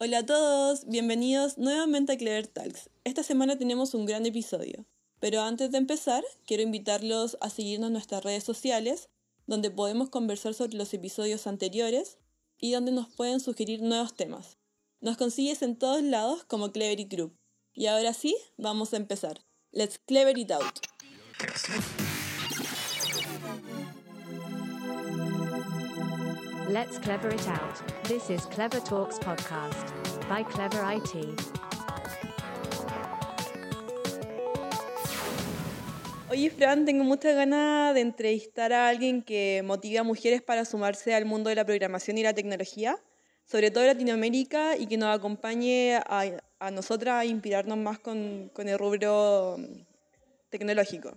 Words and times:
Hola 0.00 0.18
a 0.18 0.26
todos, 0.26 0.86
bienvenidos 0.86 1.58
nuevamente 1.58 2.12
a 2.12 2.16
Clever 2.16 2.46
Talks. 2.46 2.88
Esta 3.02 3.24
semana 3.24 3.58
tenemos 3.58 3.94
un 3.94 4.06
gran 4.06 4.26
episodio, 4.26 4.86
pero 5.18 5.42
antes 5.42 5.72
de 5.72 5.78
empezar, 5.78 6.22
quiero 6.46 6.62
invitarlos 6.62 7.36
a 7.40 7.50
seguirnos 7.50 7.88
en 7.88 7.94
nuestras 7.94 8.22
redes 8.22 8.44
sociales, 8.44 9.08
donde 9.48 9.72
podemos 9.72 10.08
conversar 10.08 10.54
sobre 10.54 10.76
los 10.76 10.94
episodios 10.94 11.48
anteriores 11.48 12.18
y 12.58 12.70
donde 12.70 12.92
nos 12.92 13.08
pueden 13.08 13.40
sugerir 13.40 13.82
nuevos 13.82 14.14
temas. 14.14 14.56
Nos 15.00 15.16
consigues 15.16 15.62
en 15.62 15.74
todos 15.74 16.04
lados 16.04 16.44
como 16.44 16.70
Clever 16.70 17.08
Group. 17.08 17.36
Y 17.74 17.86
ahora 17.86 18.14
sí, 18.14 18.36
vamos 18.56 18.94
a 18.94 18.98
empezar. 18.98 19.40
Let's 19.72 19.98
clever 19.98 20.38
it 20.38 20.52
out. 20.52 20.78
Let's 26.68 26.98
clever 26.98 27.30
it 27.30 27.48
out. 27.48 27.80
This 28.04 28.28
is 28.28 28.44
Clever 28.44 28.80
Talks 28.80 29.18
podcast 29.18 29.88
by 30.28 30.42
Clever 30.42 30.84
IT. 30.84 31.14
Oye, 36.30 36.50
Fran, 36.50 36.84
tengo 36.84 37.04
mucha 37.04 37.32
ganas 37.32 37.94
de 37.94 38.02
entrevistar 38.02 38.74
a 38.74 38.90
alguien 38.90 39.22
que 39.22 39.62
motive 39.64 39.96
a 39.96 40.02
mujeres 40.02 40.42
para 40.42 40.66
sumarse 40.66 41.14
al 41.14 41.24
mundo 41.24 41.48
de 41.48 41.56
la 41.56 41.64
programación 41.64 42.18
y 42.18 42.22
la 42.22 42.34
tecnología, 42.34 42.98
sobre 43.46 43.70
todo 43.70 43.84
en 43.84 43.88
Latinoamérica, 43.88 44.76
y 44.76 44.86
que 44.88 44.98
nos 44.98 45.16
acompañe 45.16 45.96
a, 45.96 46.24
a 46.58 46.70
nosotras 46.70 47.14
a 47.14 47.24
inspirarnos 47.24 47.78
más 47.78 47.98
con, 47.98 48.50
con 48.52 48.68
el 48.68 48.78
rubro 48.78 49.56
mm, 49.58 49.86
tecnológico. 50.50 51.16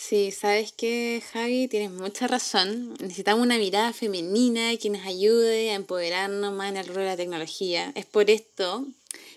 Sí, 0.00 0.30
sabes 0.30 0.70
que 0.70 1.20
Javi, 1.32 1.66
tienes 1.66 1.90
mucha 1.90 2.28
razón. 2.28 2.94
Necesitamos 3.00 3.44
una 3.44 3.58
mirada 3.58 3.92
femenina 3.92 4.74
que 4.76 4.90
nos 4.90 5.04
ayude 5.04 5.72
a 5.72 5.74
empoderarnos 5.74 6.52
más 6.52 6.70
en 6.70 6.76
el 6.76 6.86
rol 6.86 6.98
de 6.98 7.04
la 7.04 7.16
tecnología. 7.16 7.90
Es 7.96 8.06
por 8.06 8.30
esto 8.30 8.86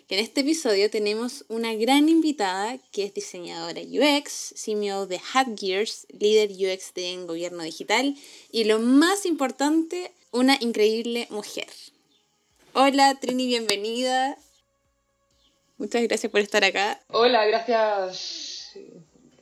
que 0.08 0.20
en 0.20 0.24
este 0.24 0.42
episodio 0.42 0.92
tenemos 0.92 1.46
una 1.50 1.74
gran 1.74 2.10
invitada 2.10 2.78
que 2.92 3.06
es 3.06 3.14
diseñadora 3.16 3.82
UX, 3.82 4.54
CMO 4.64 5.08
de 5.08 5.20
Gears, 5.58 6.06
líder 6.18 6.52
UX 6.52 6.94
de 6.94 7.26
gobierno 7.26 7.64
digital 7.64 8.16
y 8.52 8.66
lo 8.66 8.80
más 8.80 9.26
importante, 9.26 10.12
una 10.30 10.58
increíble 10.62 11.28
mujer. 11.32 11.70
Hola 12.74 13.16
Trini, 13.20 13.48
bienvenida. 13.48 14.38
Muchas 15.80 16.04
gracias 16.04 16.32
por 16.32 16.42
estar 16.42 16.64
acá. 16.64 17.02
Hola, 17.08 17.48
gracias. 17.48 18.78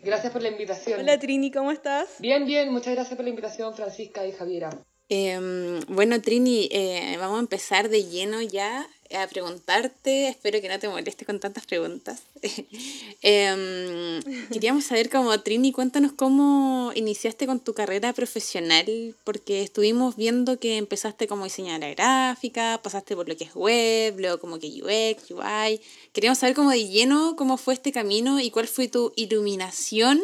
Gracias 0.03 0.31
por 0.31 0.41
la 0.41 0.49
invitación. 0.49 0.99
Hola 1.01 1.19
Trini, 1.19 1.51
¿cómo 1.51 1.71
estás? 1.71 2.07
Bien, 2.19 2.45
bien, 2.45 2.71
muchas 2.71 2.93
gracias 2.93 3.15
por 3.15 3.23
la 3.23 3.29
invitación, 3.29 3.73
Francisca 3.73 4.25
y 4.25 4.31
Javiera. 4.31 4.69
Eh, 5.09 5.79
bueno, 5.87 6.21
Trini, 6.21 6.69
eh, 6.71 7.17
vamos 7.19 7.37
a 7.37 7.41
empezar 7.41 7.89
de 7.89 8.03
lleno 8.05 8.41
ya 8.41 8.87
a 9.11 9.27
preguntarte. 9.27 10.27
Espero 10.27 10.61
que 10.61 10.69
no 10.69 10.79
te 10.79 10.87
moleste 10.87 11.25
con 11.25 11.39
tantas 11.39 11.65
preguntas. 11.65 12.21
eh, 13.21 14.19
queríamos 14.51 14.85
saber 14.85 15.09
cómo, 15.09 15.39
Trini, 15.41 15.71
cuéntanos 15.71 16.11
cómo 16.11 16.91
iniciaste 16.95 17.47
con 17.47 17.59
tu 17.59 17.73
carrera 17.73 18.13
profesional, 18.13 19.15
porque 19.23 19.63
estuvimos 19.63 20.15
viendo 20.15 20.59
que 20.59 20.77
empezaste 20.77 21.27
como 21.27 21.45
diseñadora 21.45 21.89
gráfica, 21.89 22.79
pasaste 22.83 23.15
por 23.15 23.27
lo 23.27 23.35
que 23.35 23.45
es 23.45 23.55
web, 23.55 24.19
luego 24.19 24.39
como 24.39 24.59
que 24.59 24.67
UX, 24.67 25.31
UI. 25.31 25.81
Queríamos 26.13 26.37
saber 26.37 26.55
cómo 26.55 26.71
de 26.71 26.87
lleno 26.87 27.35
cómo 27.35 27.57
fue 27.57 27.73
este 27.73 27.91
camino 27.91 28.39
y 28.39 28.51
cuál 28.51 28.67
fue 28.67 28.87
tu 28.87 29.11
iluminación 29.15 30.21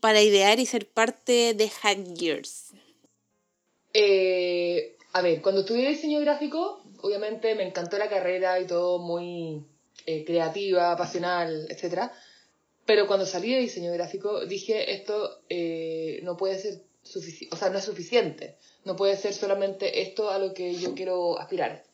para 0.00 0.22
idear 0.22 0.60
y 0.60 0.66
ser 0.66 0.86
parte 0.86 1.54
de 1.54 1.68
Hack 1.68 2.16
Gears. 2.16 2.72
Eh, 3.92 4.96
a 5.12 5.22
ver, 5.22 5.40
cuando 5.40 5.62
estudié 5.62 5.88
diseño 5.88 6.20
gráfico, 6.20 6.82
obviamente 7.06 7.54
me 7.54 7.66
encantó 7.66 7.98
la 7.98 8.08
carrera 8.08 8.58
y 8.60 8.66
todo 8.66 8.98
muy 8.98 9.64
eh, 10.06 10.24
creativa, 10.24 10.96
pasional, 10.96 11.66
etc. 11.70 12.10
Pero 12.84 13.06
cuando 13.06 13.26
salí 13.26 13.52
de 13.52 13.60
diseño 13.60 13.92
gráfico 13.92 14.44
dije, 14.44 14.92
esto 14.92 15.42
eh, 15.48 16.20
no 16.22 16.36
puede 16.36 16.58
ser 16.58 16.82
suficiente, 17.02 17.54
o 17.54 17.58
sea, 17.58 17.70
no 17.70 17.78
es 17.78 17.84
suficiente. 17.84 18.56
No 18.84 18.96
puede 18.96 19.16
ser 19.16 19.32
solamente 19.32 20.02
esto 20.02 20.30
a 20.30 20.38
lo 20.38 20.54
que 20.54 20.74
yo 20.74 20.94
quiero 20.94 21.38
aspirar. 21.38 21.84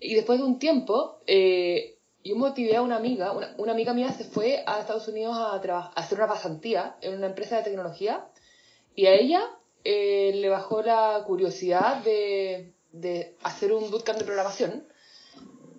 Y 0.00 0.14
después 0.14 0.38
de 0.38 0.44
un 0.44 0.58
tiempo, 0.58 1.20
eh, 1.26 1.96
yo 2.24 2.36
motivé 2.36 2.76
a 2.76 2.82
una 2.82 2.96
amiga, 2.96 3.32
una, 3.32 3.72
amiga 3.72 3.94
mía 3.94 4.12
se 4.12 4.24
fue 4.24 4.62
a 4.66 4.80
Estados 4.80 5.08
Unidos 5.08 5.36
a, 5.36 5.54
a 5.54 5.92
hacer 5.94 6.18
una 6.18 6.28
pasantía 6.28 6.96
en 7.00 7.14
una 7.14 7.26
empresa 7.26 7.56
de 7.56 7.64
tecnología 7.64 8.28
y 8.94 9.06
a 9.06 9.14
ella 9.14 9.42
eh, 9.84 10.32
le 10.34 10.48
bajó 10.48 10.82
la 10.82 11.22
curiosidad 11.26 12.02
de, 12.04 12.74
de, 12.92 13.36
hacer 13.42 13.72
un 13.72 13.90
bootcamp 13.90 14.18
de 14.18 14.24
programación. 14.24 14.84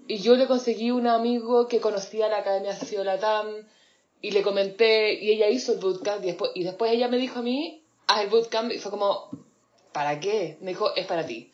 Y 0.07 0.17
yo 0.19 0.35
le 0.35 0.47
conseguí 0.47 0.91
un 0.91 1.07
amigo 1.07 1.67
que 1.67 1.79
conocía 1.79 2.27
la 2.27 2.39
Academia 2.39 2.75
Socio 2.75 3.03
Latam 3.03 3.47
y 4.22 4.31
le 4.31 4.44
comenté, 4.44 5.13
y 5.13 5.31
ella 5.31 5.49
hizo 5.49 5.73
el 5.73 5.79
bootcamp, 5.79 6.23
y 6.23 6.27
después, 6.27 6.51
y 6.53 6.63
después 6.63 6.91
ella 6.91 7.07
me 7.07 7.17
dijo 7.17 7.39
a 7.39 7.41
mí, 7.41 7.83
haz 8.07 8.22
el 8.22 8.29
bootcamp, 8.29 8.72
y 8.72 8.77
fue 8.77 8.91
como, 8.91 9.29
¿para 9.91 10.19
qué? 10.19 10.57
Me 10.61 10.72
dijo, 10.72 10.94
es 10.95 11.07
para 11.07 11.25
ti. 11.25 11.51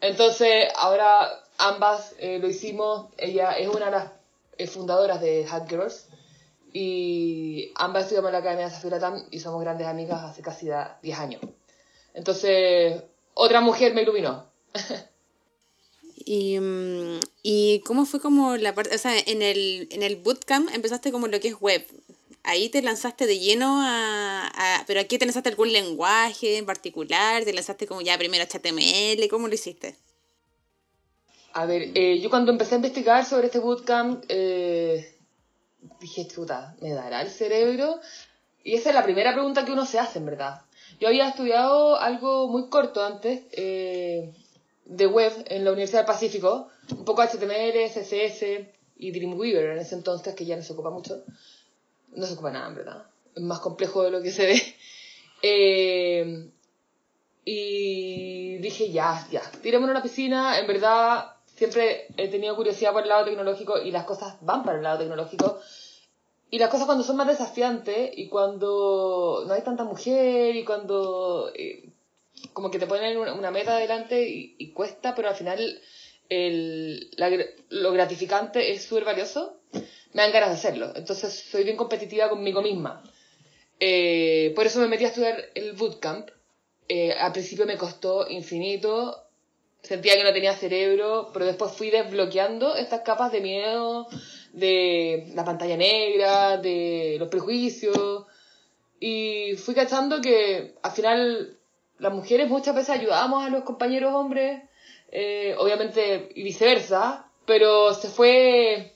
Entonces, 0.00 0.68
ahora 0.76 1.28
ambas 1.58 2.14
eh, 2.18 2.38
lo 2.38 2.48
hicimos, 2.48 3.06
ella 3.16 3.52
es 3.52 3.68
una 3.68 3.86
de 3.86 3.90
las 3.90 4.12
eh, 4.58 4.66
fundadoras 4.66 5.20
de 5.20 5.44
Hack 5.44 5.68
Girls, 5.68 6.06
y 6.72 7.72
ambas 7.76 8.04
estudiamos 8.04 8.28
en 8.28 8.32
la 8.32 8.38
Academia 8.40 8.68
Socio 8.68 8.90
Latam 8.90 9.24
y 9.30 9.38
somos 9.38 9.60
grandes 9.60 9.86
amigas 9.86 10.22
hace 10.24 10.42
casi 10.42 10.68
10 11.02 11.18
años. 11.18 11.40
Entonces, 12.14 13.00
otra 13.32 13.60
mujer 13.60 13.94
me 13.94 14.02
iluminó. 14.02 14.46
Y, 16.16 16.58
¿Y 17.42 17.80
cómo 17.80 18.06
fue 18.06 18.20
como 18.20 18.56
la 18.56 18.74
parte, 18.74 18.94
o 18.94 18.98
sea, 18.98 19.18
en 19.18 19.42
el, 19.42 19.88
en 19.90 20.02
el 20.02 20.16
bootcamp 20.16 20.70
empezaste 20.74 21.12
como 21.12 21.26
lo 21.28 21.38
que 21.40 21.48
es 21.48 21.60
web? 21.60 21.86
Ahí 22.42 22.68
te 22.68 22.82
lanzaste 22.82 23.26
de 23.26 23.38
lleno 23.38 23.80
a, 23.82 24.46
a 24.46 24.84
¿Pero 24.86 25.00
aquí 25.00 25.18
te 25.18 25.26
lanzaste 25.26 25.48
algún 25.50 25.72
lenguaje 25.72 26.58
en 26.58 26.66
particular? 26.66 27.44
¿Te 27.44 27.52
lanzaste 27.52 27.86
como 27.86 28.00
ya 28.02 28.18
primero 28.18 28.44
HTML? 28.44 29.28
¿Cómo 29.28 29.48
lo 29.48 29.54
hiciste? 29.54 29.96
A 31.54 31.66
ver, 31.66 31.90
eh, 31.94 32.18
yo 32.20 32.30
cuando 32.30 32.50
empecé 32.50 32.74
a 32.74 32.76
investigar 32.76 33.24
sobre 33.24 33.46
este 33.46 33.60
bootcamp, 33.60 34.24
eh, 34.28 35.16
dije, 36.00 36.26
chuta, 36.26 36.74
¿me 36.80 36.92
dará 36.92 37.22
el 37.22 37.30
cerebro? 37.30 38.00
Y 38.64 38.74
esa 38.74 38.88
es 38.88 38.94
la 38.94 39.04
primera 39.04 39.32
pregunta 39.34 39.64
que 39.64 39.72
uno 39.72 39.86
se 39.86 39.98
hace, 39.98 40.18
en 40.18 40.26
verdad. 40.26 40.62
Yo 40.98 41.08
había 41.08 41.28
estudiado 41.28 41.96
algo 41.96 42.48
muy 42.48 42.68
corto 42.70 43.04
antes 43.04 43.42
eh, 43.52 44.32
de 44.84 45.06
web 45.06 45.32
en 45.46 45.64
la 45.64 45.72
Universidad 45.72 46.00
del 46.00 46.06
Pacífico, 46.06 46.68
un 46.90 47.04
poco 47.04 47.22
HTML, 47.22 47.88
CSS 47.88 48.44
y 48.96 49.10
Dreamweaver 49.10 49.70
en 49.70 49.78
ese 49.78 49.94
entonces, 49.94 50.34
que 50.34 50.44
ya 50.44 50.56
no 50.56 50.62
se 50.62 50.72
ocupa 50.72 50.90
mucho. 50.90 51.24
No 52.14 52.26
se 52.26 52.34
ocupa 52.34 52.50
nada, 52.50 52.68
en 52.68 52.74
verdad. 52.74 53.04
Es 53.34 53.42
más 53.42 53.60
complejo 53.60 54.02
de 54.02 54.10
lo 54.10 54.22
que 54.22 54.30
se 54.30 54.46
ve. 54.46 54.62
Eh, 55.46 56.48
y 57.44 58.56
dije, 58.56 58.90
ya, 58.90 59.28
ya, 59.30 59.42
tirémonos 59.60 59.94
a 59.94 59.98
la 59.98 60.02
piscina. 60.02 60.58
En 60.58 60.66
verdad, 60.66 61.34
siempre 61.44 62.06
he 62.16 62.28
tenido 62.28 62.56
curiosidad 62.56 62.92
por 62.92 63.02
el 63.02 63.10
lado 63.10 63.26
tecnológico 63.26 63.78
y 63.78 63.90
las 63.90 64.04
cosas 64.04 64.36
van 64.40 64.64
para 64.64 64.78
el 64.78 64.84
lado 64.84 65.00
tecnológico. 65.00 65.58
Y 66.50 66.58
las 66.58 66.70
cosas 66.70 66.86
cuando 66.86 67.04
son 67.04 67.16
más 67.16 67.26
desafiantes 67.26 68.12
y 68.16 68.28
cuando 68.28 69.44
no 69.46 69.52
hay 69.52 69.62
tanta 69.62 69.84
mujer 69.84 70.56
y 70.56 70.64
cuando 70.64 71.50
eh, 71.54 71.92
como 72.52 72.70
que 72.70 72.78
te 72.78 72.86
ponen 72.86 73.16
una, 73.16 73.50
meta 73.50 73.76
adelante 73.76 74.26
y, 74.28 74.72
cuesta, 74.72 75.14
pero 75.14 75.28
al 75.28 75.34
final 75.34 75.80
el, 76.28 77.10
lo 77.70 77.92
gratificante 77.92 78.72
es 78.72 78.84
súper 78.84 79.04
valioso, 79.04 79.60
me 80.12 80.22
dan 80.22 80.32
ganas 80.32 80.50
de 80.50 80.54
hacerlo. 80.54 80.92
Entonces 80.94 81.32
soy 81.50 81.64
bien 81.64 81.76
competitiva 81.76 82.28
conmigo 82.28 82.62
misma. 82.62 83.02
Eh, 83.80 84.52
por 84.54 84.66
eso 84.66 84.80
me 84.80 84.88
metí 84.88 85.04
a 85.04 85.08
estudiar 85.08 85.50
el 85.54 85.72
bootcamp. 85.72 86.30
Eh, 86.88 87.12
al 87.12 87.32
principio 87.32 87.66
me 87.66 87.78
costó 87.78 88.28
infinito, 88.28 89.24
sentía 89.82 90.16
que 90.16 90.24
no 90.24 90.32
tenía 90.32 90.54
cerebro, 90.54 91.30
pero 91.32 91.46
después 91.46 91.72
fui 91.72 91.90
desbloqueando 91.90 92.76
estas 92.76 93.00
capas 93.00 93.32
de 93.32 93.40
miedo, 93.40 94.06
de 94.52 95.32
la 95.34 95.44
pantalla 95.44 95.76
negra, 95.76 96.58
de 96.58 97.16
los 97.18 97.28
prejuicios. 97.28 98.26
Y 99.00 99.56
fui 99.56 99.74
cachando 99.74 100.20
que 100.20 100.74
al 100.82 100.92
final 100.92 101.58
las 101.98 102.12
mujeres 102.12 102.48
muchas 102.48 102.74
veces 102.74 102.90
ayudábamos 102.90 103.44
a 103.44 103.50
los 103.50 103.64
compañeros 103.64 104.14
hombres, 104.14 104.62
eh, 105.10 105.54
obviamente 105.58 106.30
y 106.34 106.42
viceversa, 106.42 107.30
pero 107.46 107.94
se 107.94 108.08
fue, 108.08 108.94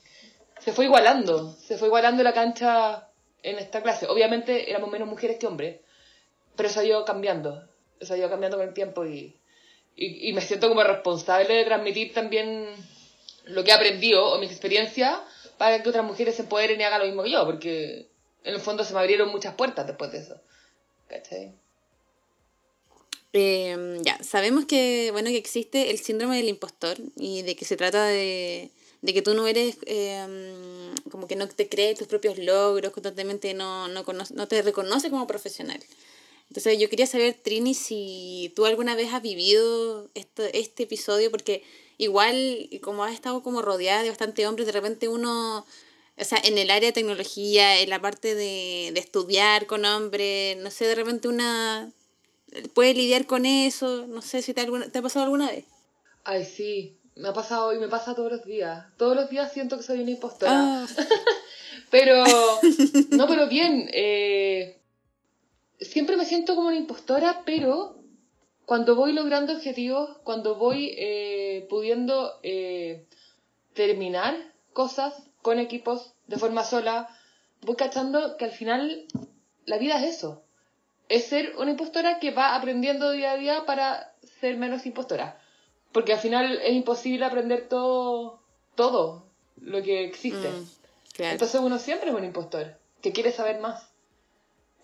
se 0.59 0.73
fue 0.73 0.87
igualando, 0.87 1.53
se 1.53 1.79
fue 1.79 1.89
igualando 1.89 2.23
la 2.23 2.33
cancha 2.33 3.09
en 3.43 3.59
esta 3.59 3.83
clase. 3.83 4.07
Obviamente 4.07 4.71
éramos 4.71 4.91
menos 4.91 5.09
mujeres 5.09 5.39
que 5.39 5.47
hombres, 5.47 5.81
pero 6.57 6.69
eso 6.69 6.81
ha 6.81 6.85
ido 6.85 7.05
cambiando, 7.05 7.69
eso 8.01 8.15
ha 8.15 8.19
ido 8.19 8.29
cambiando 8.29 8.57
con 8.59 8.67
el 8.67 8.75
tiempo 8.75 9.07
y, 9.07 9.37
y, 9.95 10.29
y 10.29 10.33
me 10.33 10.41
siento 10.41 10.69
como 10.69 10.83
responsable 10.83 11.55
de 11.55 11.65
transmitir 11.65 12.13
también 12.13 12.69
lo 13.45 13.65
que 13.65 13.71
he 13.71 13.75
aprendido 13.75 14.33
o 14.33 14.39
mis 14.39 14.51
experiencias 14.51 15.19
para 15.57 15.83
que 15.83 15.89
otras 15.89 16.05
mujeres 16.05 16.37
se 16.37 16.43
empoderen 16.43 16.81
y 16.81 16.85
hagan 16.85 17.01
lo 17.01 17.07
mismo 17.07 17.23
que 17.23 17.31
yo, 17.31 17.45
porque 17.45 18.09
en 18.45 18.55
el 18.55 18.61
fondo 18.61 18.85
se 18.85 18.95
me 18.95 19.01
abrieron 19.01 19.31
muchas 19.31 19.55
puertas 19.55 19.87
después 19.87 20.13
de 20.13 20.19
eso. 20.19 20.41
¿Cachai? 21.09 21.55
Eh, 23.33 23.99
ya, 24.03 24.23
sabemos 24.23 24.65
que, 24.65 25.11
bueno, 25.13 25.29
que 25.29 25.37
existe 25.37 25.91
el 25.91 25.99
síndrome 25.99 26.37
del 26.37 26.49
impostor 26.49 26.97
y 27.17 27.43
de 27.43 27.57
que 27.57 27.65
se 27.65 27.77
trata 27.77 28.07
de, 28.07 28.71
de 29.03 29.15
que 29.15 29.23
tú 29.23 29.35
no 29.35 29.47
eres, 29.47 29.77
eh, 29.87 30.95
como 31.11 31.29
que 31.29 31.37
no 31.37 31.47
te 31.49 31.69
crees 31.69 31.99
tus 31.99 32.09
propios 32.09 32.39
logros, 32.39 32.93
constantemente 32.93 33.53
no, 33.55 33.89
no, 33.89 34.05
conoce, 34.05 34.35
no 34.35 34.49
te 34.49 34.63
reconoce 34.63 35.11
como 35.11 35.27
profesional. 35.27 35.81
Entonces 36.49 36.79
yo 36.79 36.89
quería 36.89 37.07
saber, 37.07 37.35
Trini, 37.35 37.75
si 37.75 38.53
tú 38.57 38.65
alguna 38.65 38.95
vez 38.97 39.13
has 39.13 39.23
vivido 39.23 40.09
este, 40.15 40.59
este 40.59 40.85
episodio, 40.85 41.31
porque 41.31 41.63
igual 41.99 42.71
como 42.83 43.05
has 43.05 43.13
estado 43.13 43.43
como 43.43 43.61
rodeada 43.61 44.03
de 44.03 44.09
bastante 44.09 44.47
hombres, 44.47 44.67
de 44.67 44.73
repente 44.73 45.09
uno, 45.09 45.67
o 46.17 46.25
sea, 46.25 46.41
en 46.43 46.57
el 46.57 46.71
área 46.71 46.89
de 46.89 46.93
tecnología, 46.95 47.81
en 47.81 47.91
la 47.91 48.01
parte 48.01 48.35
de, 48.35 48.91
de 48.95 49.01
estudiar 49.01 49.67
con 49.67 49.85
hombres, 49.85 50.57
no 50.57 50.71
sé, 50.71 50.87
de 50.87 50.95
repente 50.95 51.29
una 51.29 51.93
puede 52.75 52.95
lidiar 52.95 53.27
con 53.27 53.47
eso, 53.47 54.07
no 54.07 54.23
sé 54.23 54.43
si 54.43 54.55
te, 54.55 54.61
alguna, 54.61 54.91
te 54.91 54.99
ha 54.99 55.03
pasado 55.03 55.25
alguna 55.25 55.51
vez. 55.51 55.65
Ay, 56.25 56.45
sí, 56.45 56.99
me 57.17 57.29
ha 57.29 57.33
pasado 57.33 57.75
y 57.75 57.79
me 57.79 57.89
pasa 57.89 58.15
todos 58.15 58.31
los 58.31 58.45
días. 58.45 58.87
Todos 58.97 59.17
los 59.17 59.31
días 59.31 59.53
siento 59.53 59.77
que 59.77 59.83
soy 59.83 60.01
una 60.01 60.11
impostora. 60.11 60.53
Ah, 60.53 60.87
Pero, 61.91 62.23
no, 63.11 63.27
pero 63.27 63.49
bien, 63.49 63.89
eh, 63.93 64.79
siempre 65.81 66.17
me 66.17 66.27
siento 66.27 66.55
como 66.55 66.69
una 66.69 66.77
impostora, 66.77 67.43
pero 67.47 67.97
cuando 68.67 68.95
voy 68.95 69.13
logrando 69.13 69.55
objetivos, 69.55 70.19
cuando 70.23 70.57
voy 70.57 70.95
eh, 70.99 71.67
pudiendo 71.71 72.41
eh, 72.43 73.07
terminar 73.73 74.37
cosas 74.75 75.15
con 75.41 75.59
equipos 75.59 76.13
de 76.27 76.37
forma 76.37 76.63
sola, 76.63 77.09
voy 77.63 77.77
cachando 77.77 78.37
que 78.37 78.45
al 78.45 78.53
final 78.53 79.07
la 79.65 79.79
vida 79.79 79.99
es 79.99 80.17
eso. 80.17 80.43
Es 81.09 81.27
ser 81.27 81.55
una 81.59 81.71
impostora 81.71 82.19
que 82.19 82.31
va 82.31 82.55
aprendiendo 82.55 83.11
día 83.13 83.33
a 83.33 83.37
día 83.37 83.67
para 83.67 84.15
ser 84.41 84.57
menos 84.57 84.87
impostora. 84.87 85.41
Porque 85.93 86.13
al 86.13 86.19
final 86.19 86.61
es 86.63 86.73
imposible 86.73 87.25
aprender 87.25 87.69
todo, 87.69 88.41
todo 88.75 89.25
lo 89.61 89.83
que 89.83 90.05
existe. 90.05 90.49
mm, 90.49 90.67
claro. 91.15 91.33
Entonces 91.33 91.61
uno 91.61 91.79
siempre 91.79 92.11
es 92.11 92.17
un 92.17 92.25
impostor, 92.25 92.77
que 93.01 93.13
quiere 93.13 93.33
saber 93.33 93.61
más. 93.61 93.91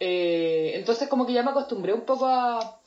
Eh, 0.01 0.73
entonces 0.75 1.09
como 1.09 1.27
que 1.27 1.33
ya 1.33 1.43
me 1.43 1.51
acostumbré 1.51 1.93
un 1.93 2.03
poco 2.03 2.27
a, 2.27 2.81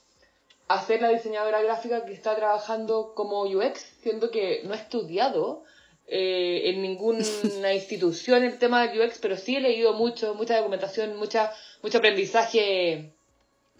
a 0.68 0.86
ser 0.86 1.00
la 1.00 1.08
diseñadora 1.08 1.62
gráfica 1.62 2.04
que 2.04 2.12
está 2.12 2.36
trabajando 2.36 3.14
como 3.14 3.42
UX, 3.42 3.80
siendo 4.02 4.30
que 4.30 4.62
no 4.64 4.74
he 4.74 4.76
estudiado 4.76 5.64
eh, 6.06 6.70
en 6.70 6.82
ninguna 6.82 7.22
institución 7.74 8.44
el 8.44 8.58
tema 8.58 8.86
del 8.86 9.00
UX, 9.00 9.18
pero 9.18 9.36
sí 9.36 9.56
he 9.56 9.60
leído 9.60 9.94
mucho, 9.94 10.34
mucha 10.34 10.56
documentación, 10.56 11.16
mucha, 11.16 11.52
mucho 11.82 11.98
aprendizaje 11.98 13.12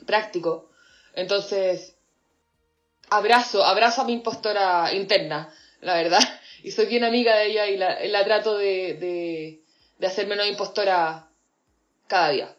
práctico. 0.08 0.70
Entonces, 1.14 1.94
abrazo, 3.10 3.62
abrazo 3.62 4.00
a 4.00 4.05
mi 4.06 4.14
impostora 4.14 4.93
interna, 4.94 5.55
la 5.81 5.94
verdad. 5.94 6.20
Y 6.60 6.72
soy 6.72 6.87
bien 6.87 7.05
amiga 7.05 7.37
de 7.37 7.46
ella 7.46 7.69
y 7.69 7.76
la, 7.76 8.05
la 8.05 8.25
trato 8.25 8.58
de, 8.58 8.94
de, 8.94 9.62
de 9.96 10.06
hacer 10.08 10.26
menos 10.26 10.49
impostora 10.49 11.31
cada 12.08 12.31
día. 12.31 12.56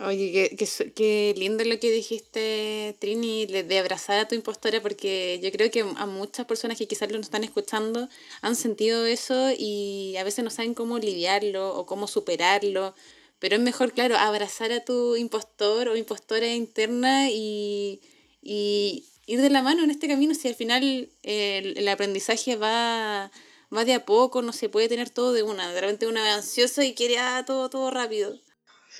Oye, 0.00 0.32
qué, 0.32 0.56
qué, 0.56 0.92
qué 0.92 1.34
lindo 1.36 1.62
lo 1.64 1.78
que 1.78 1.92
dijiste, 1.92 2.96
Trini, 2.98 3.46
de 3.46 3.78
abrazar 3.78 4.18
a 4.18 4.26
tu 4.26 4.34
impostora, 4.34 4.80
porque 4.82 5.38
yo 5.40 5.52
creo 5.52 5.70
que 5.70 5.82
a 5.82 6.06
muchas 6.06 6.46
personas 6.46 6.78
que 6.78 6.88
quizás 6.88 7.12
lo 7.12 7.20
están 7.20 7.44
escuchando 7.44 8.08
han 8.42 8.56
sentido 8.56 9.06
eso 9.06 9.52
y 9.56 10.16
a 10.16 10.24
veces 10.24 10.42
no 10.42 10.50
saben 10.50 10.74
cómo 10.74 10.98
lidiarlo 10.98 11.76
o 11.76 11.86
cómo 11.86 12.08
superarlo. 12.08 12.96
Pero 13.40 13.56
es 13.56 13.62
mejor, 13.62 13.92
claro, 13.92 14.16
abrazar 14.16 14.72
a 14.72 14.84
tu 14.84 15.14
impostor 15.16 15.88
o 15.88 15.96
impostora 15.96 16.48
interna 16.54 17.30
y, 17.30 18.00
y 18.42 19.04
ir 19.26 19.40
de 19.40 19.50
la 19.50 19.62
mano 19.62 19.84
en 19.84 19.90
este 19.90 20.08
camino. 20.08 20.34
Si 20.34 20.48
al 20.48 20.54
final 20.54 20.82
el, 21.22 21.78
el 21.78 21.88
aprendizaje 21.88 22.56
va, 22.56 23.30
va 23.74 23.84
de 23.84 23.94
a 23.94 24.04
poco, 24.04 24.42
no 24.42 24.52
se 24.52 24.68
puede 24.68 24.88
tener 24.88 25.10
todo 25.10 25.32
de 25.32 25.42
una. 25.44 25.72
De 25.72 25.80
repente 25.80 26.06
uno 26.08 26.18
es 26.24 26.32
ansioso 26.34 26.82
y 26.82 26.94
quiere 26.94 27.18
ah, 27.18 27.44
todo, 27.46 27.70
todo 27.70 27.90
rápido. 27.90 28.34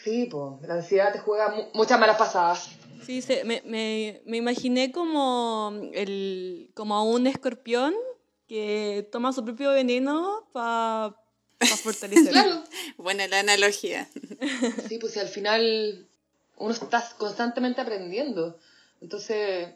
Sí, 0.04 0.28
pues, 0.30 0.68
la 0.68 0.74
ansiedad 0.74 1.12
te 1.12 1.18
juega 1.18 1.48
mu- 1.50 1.68
muchas 1.74 1.98
malas 1.98 2.16
pasadas. 2.16 2.70
Sí, 3.04 3.22
se- 3.22 3.42
me, 3.44 3.62
me, 3.64 4.22
me 4.26 4.36
imaginé 4.36 4.92
como, 4.92 5.72
el, 5.94 6.70
como 6.74 6.94
a 6.94 7.02
un 7.02 7.26
escorpión 7.26 7.94
que 8.46 9.08
toma 9.10 9.32
su 9.32 9.44
propio 9.44 9.72
veneno 9.72 10.46
para 10.52 11.16
fortalecer. 11.66 12.30
Claro. 12.32 12.62
Buena 12.96 13.26
la 13.28 13.40
analogía. 13.40 14.08
Sí, 14.88 14.98
pues 14.98 15.16
al 15.16 15.28
final 15.28 16.06
uno 16.56 16.72
está 16.72 17.06
constantemente 17.18 17.80
aprendiendo. 17.80 18.58
Entonces, 19.00 19.68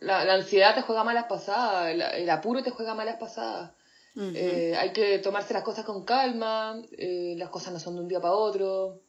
la, 0.00 0.24
la 0.24 0.34
ansiedad 0.34 0.74
te 0.74 0.82
juega 0.82 1.04
malas 1.04 1.26
pasadas, 1.26 1.92
el, 1.92 2.00
el 2.00 2.30
apuro 2.30 2.62
te 2.62 2.70
juega 2.70 2.94
malas 2.94 3.16
pasadas. 3.16 3.72
Eh, 4.16 4.76
hay 4.78 4.92
que 4.92 5.18
tomarse 5.18 5.54
las 5.54 5.64
cosas 5.64 5.84
con 5.84 6.04
calma, 6.04 6.80
eh, 6.92 7.34
las 7.36 7.48
cosas 7.48 7.72
no 7.72 7.80
son 7.80 7.96
de 7.96 8.02
un 8.02 8.08
día 8.08 8.20
para 8.20 8.34
otro, 8.34 9.00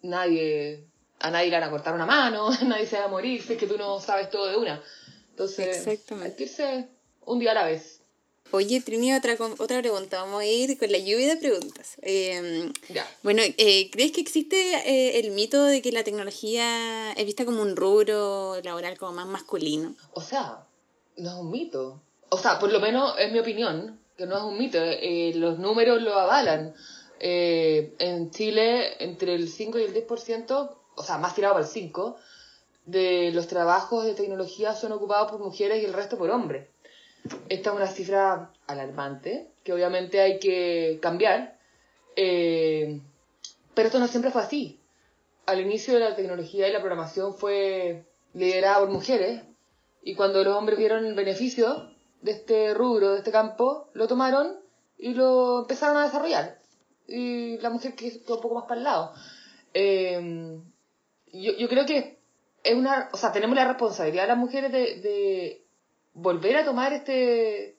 nadie, 0.00 0.86
a 1.18 1.30
nadie 1.30 1.50
le 1.50 1.56
van 1.58 1.68
a 1.68 1.70
cortar 1.70 1.94
una 1.94 2.06
mano, 2.06 2.48
nadie 2.66 2.86
se 2.86 2.98
va 2.98 3.04
a 3.04 3.08
morir 3.08 3.42
si 3.42 3.52
es 3.52 3.58
que 3.58 3.66
tú 3.66 3.76
no 3.76 4.00
sabes 4.00 4.30
todo 4.30 4.46
de 4.46 4.56
una. 4.56 4.82
Entonces, 5.30 5.86
hay 5.86 6.32
que 6.36 6.44
irse 6.44 6.88
un 7.26 7.38
día 7.38 7.50
a 7.50 7.54
la 7.54 7.64
vez. 7.64 7.99
Oye, 8.52 8.80
Trini, 8.80 9.14
otra, 9.14 9.36
otra 9.58 9.80
pregunta. 9.80 10.22
Vamos 10.22 10.40
a 10.40 10.44
ir 10.46 10.76
con 10.76 10.90
la 10.90 10.98
lluvia 10.98 11.28
de 11.28 11.36
preguntas. 11.36 11.96
Eh, 12.02 12.72
Ya. 12.88 13.06
bueno, 13.22 13.42
eh, 13.44 13.90
¿crees 13.92 14.10
que 14.10 14.20
existe 14.20 14.56
eh, 14.90 15.20
el 15.20 15.30
mito 15.30 15.62
de 15.62 15.80
que 15.82 15.92
la 15.92 16.02
tecnología 16.02 17.12
es 17.12 17.24
vista 17.26 17.44
como 17.44 17.62
un 17.62 17.76
rubro 17.76 18.60
laboral 18.62 18.98
como 18.98 19.12
más 19.12 19.26
masculino? 19.26 19.94
O 20.14 20.20
sea, 20.20 20.66
no 21.16 21.30
es 21.30 21.36
un 21.36 21.50
mito. 21.52 22.02
O 22.30 22.38
sea, 22.38 22.58
por 22.58 22.72
lo 22.72 22.80
menos 22.80 23.14
es 23.20 23.30
mi 23.32 23.38
opinión, 23.38 24.00
que 24.16 24.26
no 24.26 24.36
es 24.36 24.42
un 24.42 24.58
mito. 24.58 24.78
Eh, 24.80 25.32
los 25.36 25.60
números 25.60 26.02
lo 26.02 26.14
avalan. 26.18 26.74
Eh, 27.20 27.94
en 28.00 28.30
Chile, 28.32 28.96
entre 29.04 29.34
el 29.34 29.48
5 29.48 29.78
y 29.78 29.82
el 29.84 29.94
10%, 29.94 30.76
o 30.96 31.02
sea, 31.04 31.18
más 31.18 31.36
tirado 31.36 31.54
para 31.54 31.66
el 31.66 31.70
5%, 31.70 32.16
de 32.86 33.30
los 33.32 33.46
trabajos 33.46 34.04
de 34.04 34.14
tecnología 34.14 34.74
son 34.74 34.90
ocupados 34.90 35.30
por 35.30 35.38
mujeres 35.38 35.80
y 35.80 35.84
el 35.84 35.92
resto 35.92 36.18
por 36.18 36.30
hombres. 36.30 36.66
Esta 37.48 37.70
es 37.70 37.76
una 37.76 37.86
cifra 37.86 38.52
alarmante, 38.66 39.48
que 39.64 39.72
obviamente 39.72 40.20
hay 40.20 40.38
que 40.38 40.98
cambiar. 41.02 41.58
Eh, 42.16 43.00
pero 43.74 43.86
esto 43.86 43.98
no 43.98 44.08
siempre 44.08 44.30
fue 44.30 44.42
así. 44.42 44.80
Al 45.46 45.60
inicio 45.60 45.94
de 45.94 46.00
la 46.00 46.16
tecnología 46.16 46.68
y 46.68 46.72
la 46.72 46.80
programación 46.80 47.34
fue 47.34 48.04
liderada 48.34 48.80
por 48.80 48.90
mujeres, 48.90 49.42
y 50.02 50.14
cuando 50.14 50.42
los 50.44 50.56
hombres 50.56 50.78
vieron 50.78 51.04
el 51.04 51.14
beneficio 51.14 51.90
de 52.22 52.32
este 52.32 52.74
rubro, 52.74 53.12
de 53.12 53.18
este 53.18 53.32
campo, 53.32 53.88
lo 53.92 54.06
tomaron 54.06 54.58
y 54.98 55.14
lo 55.14 55.60
empezaron 55.60 55.96
a 55.96 56.04
desarrollar. 56.04 56.58
Y 57.06 57.58
la 57.58 57.70
mujer 57.70 57.94
quedó 57.94 58.36
un 58.36 58.40
poco 58.40 58.54
más 58.54 58.64
para 58.64 58.78
el 58.78 58.84
lado. 58.84 59.12
Eh, 59.74 60.58
yo, 61.32 61.52
yo 61.52 61.68
creo 61.68 61.84
que 61.84 62.18
es 62.62 62.74
una, 62.74 63.08
o 63.12 63.16
sea, 63.16 63.32
tenemos 63.32 63.56
la 63.56 63.66
responsabilidad 63.66 64.28
las 64.28 64.38
mujeres 64.38 64.72
de 64.72 65.64
volver 66.14 66.56
a 66.56 66.64
tomar 66.64 66.92
este 66.92 67.76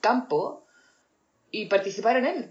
campo 0.00 0.66
y 1.50 1.66
participar 1.66 2.16
en 2.16 2.26
él. 2.26 2.50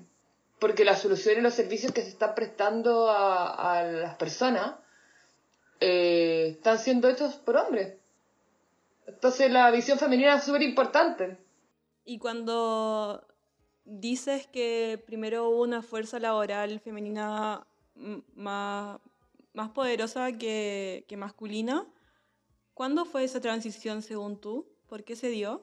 Porque 0.59 0.83
las 0.83 1.01
soluciones 1.01 1.39
y 1.39 1.43
los 1.43 1.53
servicios 1.53 1.93
que 1.93 2.01
se 2.01 2.09
están 2.09 2.35
prestando 2.35 3.09
a, 3.09 3.83
las 3.83 4.15
personas 4.15 4.75
eh, 5.79 6.49
están 6.51 6.79
siendo 6.79 7.07
hechos 7.07 7.35
por 7.35 7.55
hombres. 7.57 7.95
Entonces 9.07 9.51
la 9.51 9.71
visión 9.71 9.97
femenina 9.97 10.35
es 10.35 10.43
súper 10.43 10.61
importante. 10.61 11.37
Y 12.05 12.19
cuando 12.19 13.25
dices 13.85 14.47
que 14.47 15.01
primero 15.05 15.49
hubo 15.49 15.63
una 15.63 15.81
fuerza 15.81 16.19
laboral 16.19 16.79
femenina 16.79 17.65
más, 18.35 18.99
más 19.53 19.69
poderosa 19.69 20.31
que, 20.33 21.05
que 21.07 21.17
masculina, 21.17 21.87
¿cuándo 22.73 23.05
fue 23.05 23.23
esa 23.23 23.39
transición 23.39 24.01
según 24.01 24.39
tú? 24.39 24.68
¿Por 24.89 25.03
qué 25.03 25.15
se 25.15 25.29
dio? 25.29 25.61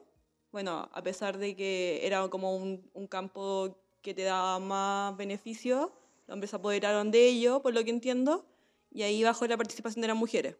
Bueno, 0.53 0.89
a 0.93 1.03
pesar 1.03 1.37
de 1.37 1.55
que 1.55 1.99
era 2.07 2.25
como 2.29 2.55
un, 2.55 2.89
un 2.93 3.07
campo 3.07 3.77
que 4.01 4.13
te 4.13 4.23
daba 4.23 4.57
más 4.59 5.17
beneficio, 5.17 5.91
los 6.25 6.33
hombres 6.33 6.49
se 6.49 6.55
apoderaron 6.55 7.11
de 7.11 7.27
ello, 7.27 7.61
por 7.61 7.73
lo 7.73 7.83
que 7.83 7.89
entiendo, 7.89 8.45
y 8.89 9.03
ahí 9.03 9.21
bajó 9.23 9.45
la 9.47 9.57
participación 9.57 10.01
de 10.01 10.07
las 10.07 10.17
mujeres. 10.17 10.55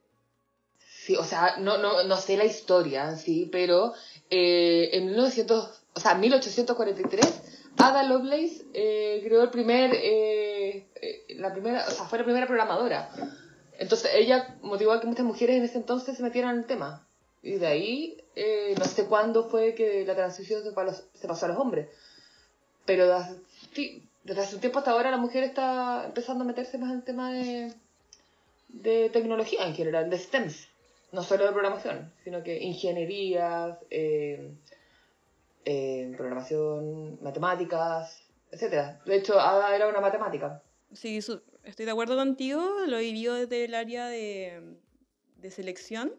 Sí, 0.77 1.15
o 1.15 1.23
sea, 1.23 1.55
no, 1.59 1.77
no, 1.77 2.03
no 2.03 2.17
sé 2.17 2.35
la 2.35 2.43
historia, 2.43 3.15
sí, 3.15 3.47
pero 3.49 3.93
eh, 4.29 4.89
en 4.91 5.05
1900, 5.05 5.81
o 5.95 5.99
sea, 6.01 6.15
1843, 6.15 7.41
Ada 7.77 8.03
Lovelace 8.03 8.65
eh, 8.73 9.21
creó 9.23 9.43
el 9.43 9.49
primer, 9.49 9.91
eh, 9.93 10.89
eh, 10.95 11.35
la 11.37 11.53
primera, 11.53 11.85
o 11.87 11.91
sea, 11.91 12.05
fue 12.05 12.17
la 12.19 12.25
primera 12.25 12.47
programadora. 12.47 13.09
Entonces 13.79 14.11
ella 14.15 14.57
motivó 14.61 14.91
a 14.91 14.99
que 14.99 15.07
muchas 15.07 15.25
mujeres 15.25 15.55
en 15.55 15.63
ese 15.63 15.77
entonces 15.77 16.17
se 16.17 16.23
metieran 16.23 16.55
en 16.55 16.61
el 16.61 16.65
tema. 16.65 17.06
Y 17.41 17.55
de 17.55 17.67
ahí, 17.67 18.17
eh, 18.35 18.75
no 18.77 18.85
sé 18.85 19.05
cuándo 19.05 19.49
fue 19.49 19.73
que 19.75 20.05
la 20.05 20.15
transición 20.15 20.63
se, 20.63 20.71
pasó 20.71 21.45
a 21.45 21.49
los 21.49 21.57
hombres. 21.57 21.89
Pero 22.85 23.07
desde 24.23 24.41
hace 24.41 24.55
un 24.55 24.61
tiempo 24.61 24.79
hasta 24.79 24.91
ahora 24.91 25.11
la 25.11 25.17
mujer 25.17 25.43
está 25.43 26.05
empezando 26.05 26.43
a 26.43 26.47
meterse 26.47 26.77
más 26.77 26.91
en 26.91 26.97
el 26.97 27.03
tema 27.03 27.31
de, 27.31 27.73
de 28.69 29.09
tecnología 29.09 29.65
en 29.67 29.75
general, 29.75 30.09
de 30.09 30.17
STEMs. 30.17 30.67
no 31.11 31.23
solo 31.23 31.45
de 31.45 31.51
programación, 31.51 32.11
sino 32.23 32.43
que 32.43 32.61
ingenierías, 32.61 33.77
eh, 33.89 34.51
eh, 35.65 36.13
programación, 36.15 37.21
matemáticas, 37.21 38.21
etcétera. 38.51 39.01
De 39.05 39.17
hecho, 39.17 39.39
Ada 39.39 39.75
era 39.75 39.87
una 39.87 40.01
matemática. 40.01 40.61
Sí, 40.93 41.17
estoy 41.17 41.85
de 41.85 41.91
acuerdo 41.91 42.15
contigo, 42.15 42.61
lo 42.87 42.97
vivió 42.99 43.33
desde 43.33 43.65
el 43.65 43.75
área 43.75 44.07
de, 44.07 44.77
de 45.37 45.51
selección. 45.51 46.13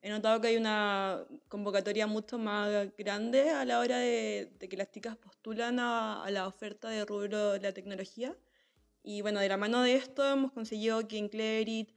He 0.00 0.10
notado 0.10 0.40
que 0.40 0.48
hay 0.48 0.56
una 0.56 1.24
convocatoria 1.48 2.06
mucho 2.06 2.38
más 2.38 2.94
grande 2.96 3.50
a 3.50 3.64
la 3.64 3.80
hora 3.80 3.98
de, 3.98 4.52
de 4.58 4.68
que 4.68 4.76
las 4.76 4.90
chicas 4.90 5.16
postulan 5.16 5.80
a, 5.80 6.22
a 6.22 6.30
la 6.30 6.46
oferta 6.46 6.88
de 6.88 7.04
rubro 7.04 7.52
de 7.52 7.60
la 7.60 7.72
tecnología. 7.72 8.36
Y 9.02 9.22
bueno, 9.22 9.40
de 9.40 9.48
la 9.48 9.56
mano 9.56 9.82
de 9.82 9.94
esto 9.96 10.24
hemos 10.24 10.52
conseguido 10.52 11.06
que 11.08 11.18
en 11.18 11.28
Cleverit 11.28 11.90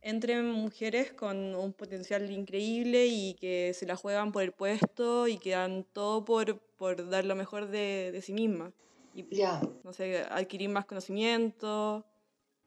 entren 0.00 0.50
mujeres 0.50 1.12
con 1.12 1.54
un 1.54 1.72
potencial 1.72 2.30
increíble 2.30 3.06
y 3.06 3.34
que 3.34 3.72
se 3.74 3.86
la 3.86 3.96
juegan 3.96 4.32
por 4.32 4.42
el 4.42 4.52
puesto 4.52 5.26
y 5.28 5.38
que 5.38 5.50
dan 5.50 5.84
todo 5.92 6.24
por, 6.24 6.58
por 6.76 7.08
dar 7.08 7.24
lo 7.24 7.34
mejor 7.34 7.68
de, 7.68 8.10
de 8.12 8.22
sí 8.22 8.32
mismas. 8.32 8.72
Y, 9.14 9.26
Ya, 9.34 9.60
no 9.82 9.92
sé, 9.92 10.24
adquirir 10.30 10.68
más 10.68 10.84
conocimiento. 10.86 12.04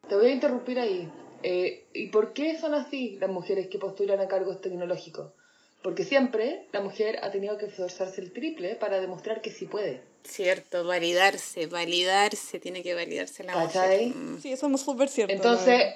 te 0.07 0.15
voy 0.15 0.27
a 0.27 0.31
interrumpir 0.31 0.79
ahí. 0.79 1.11
Eh, 1.43 1.85
¿Y 1.93 2.07
por 2.07 2.33
qué 2.33 2.59
son 2.59 2.73
así 2.73 3.17
las 3.19 3.29
mujeres 3.29 3.67
que 3.67 3.77
postulan 3.77 4.19
a 4.19 4.27
cargos 4.27 4.61
tecnológicos? 4.61 5.31
Porque 5.81 6.03
siempre 6.03 6.65
la 6.71 6.81
mujer 6.81 7.19
ha 7.21 7.31
tenido 7.31 7.57
que 7.57 7.67
esforzarse 7.67 8.21
el 8.21 8.33
triple 8.33 8.75
para 8.75 8.99
demostrar 8.99 9.41
que 9.41 9.51
sí 9.51 9.65
puede. 9.65 10.01
Cierto, 10.23 10.85
validarse, 10.85 11.67
validarse, 11.67 12.59
tiene 12.59 12.83
que 12.83 12.93
validarse 12.93 13.43
la 13.43 13.53
¿Cachai? 13.53 14.07
mujer. 14.07 14.21
Mm. 14.21 14.41
Sí, 14.41 14.51
eso 14.51 14.67
es 14.67 14.81
súper 14.81 15.07
cierto. 15.07 15.33
Entonces, 15.33 15.95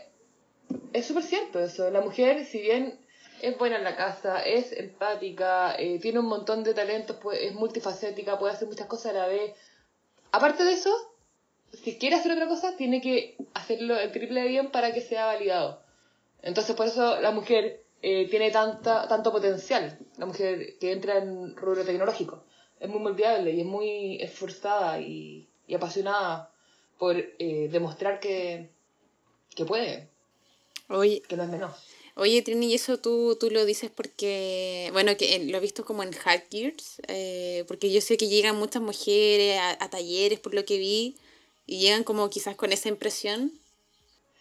es 0.94 1.06
súper 1.06 1.24
cierto 1.24 1.60
eso. 1.60 1.90
La 1.90 2.02
mujer, 2.02 2.46
si 2.46 2.62
bien 2.62 2.98
es 3.42 3.58
buena 3.58 3.78
en 3.78 3.84
la 3.84 3.96
casa, 3.96 4.42
es 4.44 4.72
empática, 4.72 5.76
eh, 5.78 6.00
tiene 6.00 6.20
un 6.20 6.28
montón 6.28 6.64
de 6.64 6.74
talentos, 6.74 7.18
pues, 7.22 7.40
es 7.42 7.54
multifacética, 7.54 8.40
puede 8.40 8.54
hacer 8.54 8.68
muchas 8.68 8.88
cosas 8.88 9.08
a 9.08 9.20
la 9.20 9.28
vez. 9.28 9.52
Aparte 10.32 10.64
de 10.64 10.74
eso, 10.74 11.11
si 11.74 11.98
quiere 11.98 12.16
hacer 12.16 12.32
otra 12.32 12.48
cosa, 12.48 12.76
tiene 12.78 13.02
que 13.02 13.36
hacerlo 13.54 13.98
el 13.98 14.12
triple 14.12 14.42
de 14.42 14.48
bien 14.48 14.72
para 14.72 14.94
que 14.94 15.02
sea 15.02 15.26
validado. 15.26 15.82
Entonces, 16.42 16.76
por 16.76 16.88
eso 16.88 17.20
la 17.22 17.32
mujer 17.32 17.84
eh, 18.02 18.28
tiene 18.30 18.52
tanta, 18.52 19.08
tanto 19.08 19.32
potencial, 19.32 20.00
la 20.18 20.26
mujer 20.26 20.78
que 20.80 20.92
entra 20.92 21.18
en 21.18 21.56
rubro 21.56 21.86
tecnológico. 21.86 22.44
Es 22.80 22.90
muy 22.90 23.00
moldeable 23.00 23.52
y 23.52 23.62
es 23.62 23.66
muy 23.66 24.22
esforzada 24.22 25.00
y, 25.00 25.48
y 25.68 25.76
apasionada 25.76 26.52
por 26.98 27.16
eh, 27.18 27.70
demostrar 27.72 28.20
que, 28.20 28.70
que 29.56 29.66
puede, 29.66 30.10
Oye, 30.92 31.22
que 31.22 31.38
no 31.38 31.44
es 31.44 31.50
menos. 31.50 31.72
Oye, 32.16 32.42
Trini, 32.42 32.68
y 32.68 32.76
eso 32.76 32.98
tú, 32.98 33.38
tú 33.40 33.50
lo 33.50 33.64
dices 33.66 33.90
porque, 33.90 34.90
bueno, 34.92 35.16
que 35.16 35.40
lo 35.40 35.58
he 35.58 35.62
visto 35.62 35.86
como 35.86 36.04
en 36.04 36.12
Hackers, 36.12 37.02
eh, 37.08 37.64
porque 37.68 37.92
yo 37.92 38.02
sé 38.02 38.18
que 38.18 38.28
llegan 38.28 38.58
muchas 38.58 38.82
mujeres 38.82 39.58
a, 39.58 39.84
a 39.84 39.90
talleres, 39.90 40.40
por 40.40 40.54
lo 40.54 40.66
que 40.66 40.78
vi, 40.78 41.16
y 41.66 41.80
llegan 41.80 42.04
como 42.04 42.30
quizás 42.30 42.56
con 42.56 42.72
esa 42.72 42.90
impresión. 42.90 43.52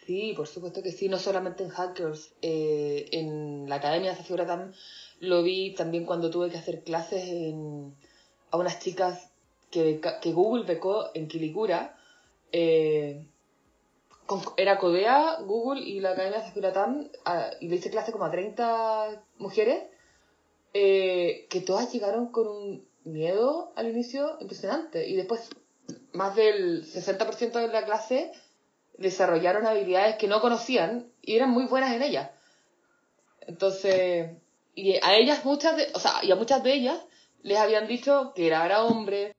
Sí, 0.07 0.33
por 0.37 0.47
supuesto 0.49 0.83
que 0.83 0.93
sí, 0.93 1.09
no 1.09 1.19
solamente 1.19 1.63
en 1.63 1.71
Hackers, 1.71 2.33
eh, 2.43 3.09
en 3.13 3.69
la 3.69 3.77
Academia 3.77 4.11
de 4.11 4.17
Zafira 4.17 4.47
Tam 4.47 4.73
lo 5.21 5.43
vi 5.43 5.75
también 5.75 6.05
cuando 6.07 6.31
tuve 6.31 6.51
que 6.51 6.59
hacer 6.59 6.83
clases 6.83 7.25
en- 7.29 7.95
a 8.51 8.57
unas 8.57 8.81
chicas 8.81 9.31
que, 9.71 10.01
que 10.23 10.33
Google 10.33 10.65
becó 10.65 11.11
en 11.15 11.29
Quilicura. 11.29 11.97
eh, 12.53 13.27
con- 14.27 14.43
era 14.57 14.79
Codea, 14.79 15.39
Google 15.43 15.83
y 15.83 16.01
la 16.01 16.11
Academia 16.13 16.39
de 16.41 16.45
Zafira 16.47 16.73
Tam, 16.73 17.09
ah, 17.25 17.51
y 17.61 17.69
le 17.69 17.77
hice 17.77 17.91
clase 17.91 18.11
como 18.13 18.25
a 18.25 18.31
30 18.33 19.25
mujeres, 19.39 19.85
eh, 20.75 21.47
que 21.51 21.61
todas 21.61 21.93
llegaron 21.93 22.33
con 22.33 22.49
un 22.49 22.89
miedo 23.05 23.73
al 23.77 23.89
inicio 23.89 24.37
impresionante, 24.41 25.09
y 25.09 25.17
después 25.17 25.51
más 26.13 26.35
del 26.37 26.85
60% 26.85 27.53
de 27.53 27.69
la 27.69 27.85
clase 27.85 28.33
desarrollaron 28.99 29.67
habilidades 29.67 30.17
que 30.17 30.29
no 30.29 30.41
conocían 30.41 31.11
y 31.23 31.37
eran 31.37 31.51
muy 31.51 31.65
buenas 31.65 31.93
en 31.95 32.03
ellas. 32.03 32.31
Entonces, 33.47 34.31
y 34.75 34.95
a 35.03 35.17
ellas 35.17 35.45
muchas 35.45 35.77
de, 35.77 35.89
o 35.95 35.99
sea, 35.99 36.23
y 36.23 36.31
a 36.31 36.37
muchas 36.37 36.63
de 36.63 36.75
ellas 36.75 37.01
les 37.43 37.59
habían 37.59 37.87
dicho 37.87 38.33
que 38.35 38.47
era, 38.47 38.85
hombre, 38.85 39.35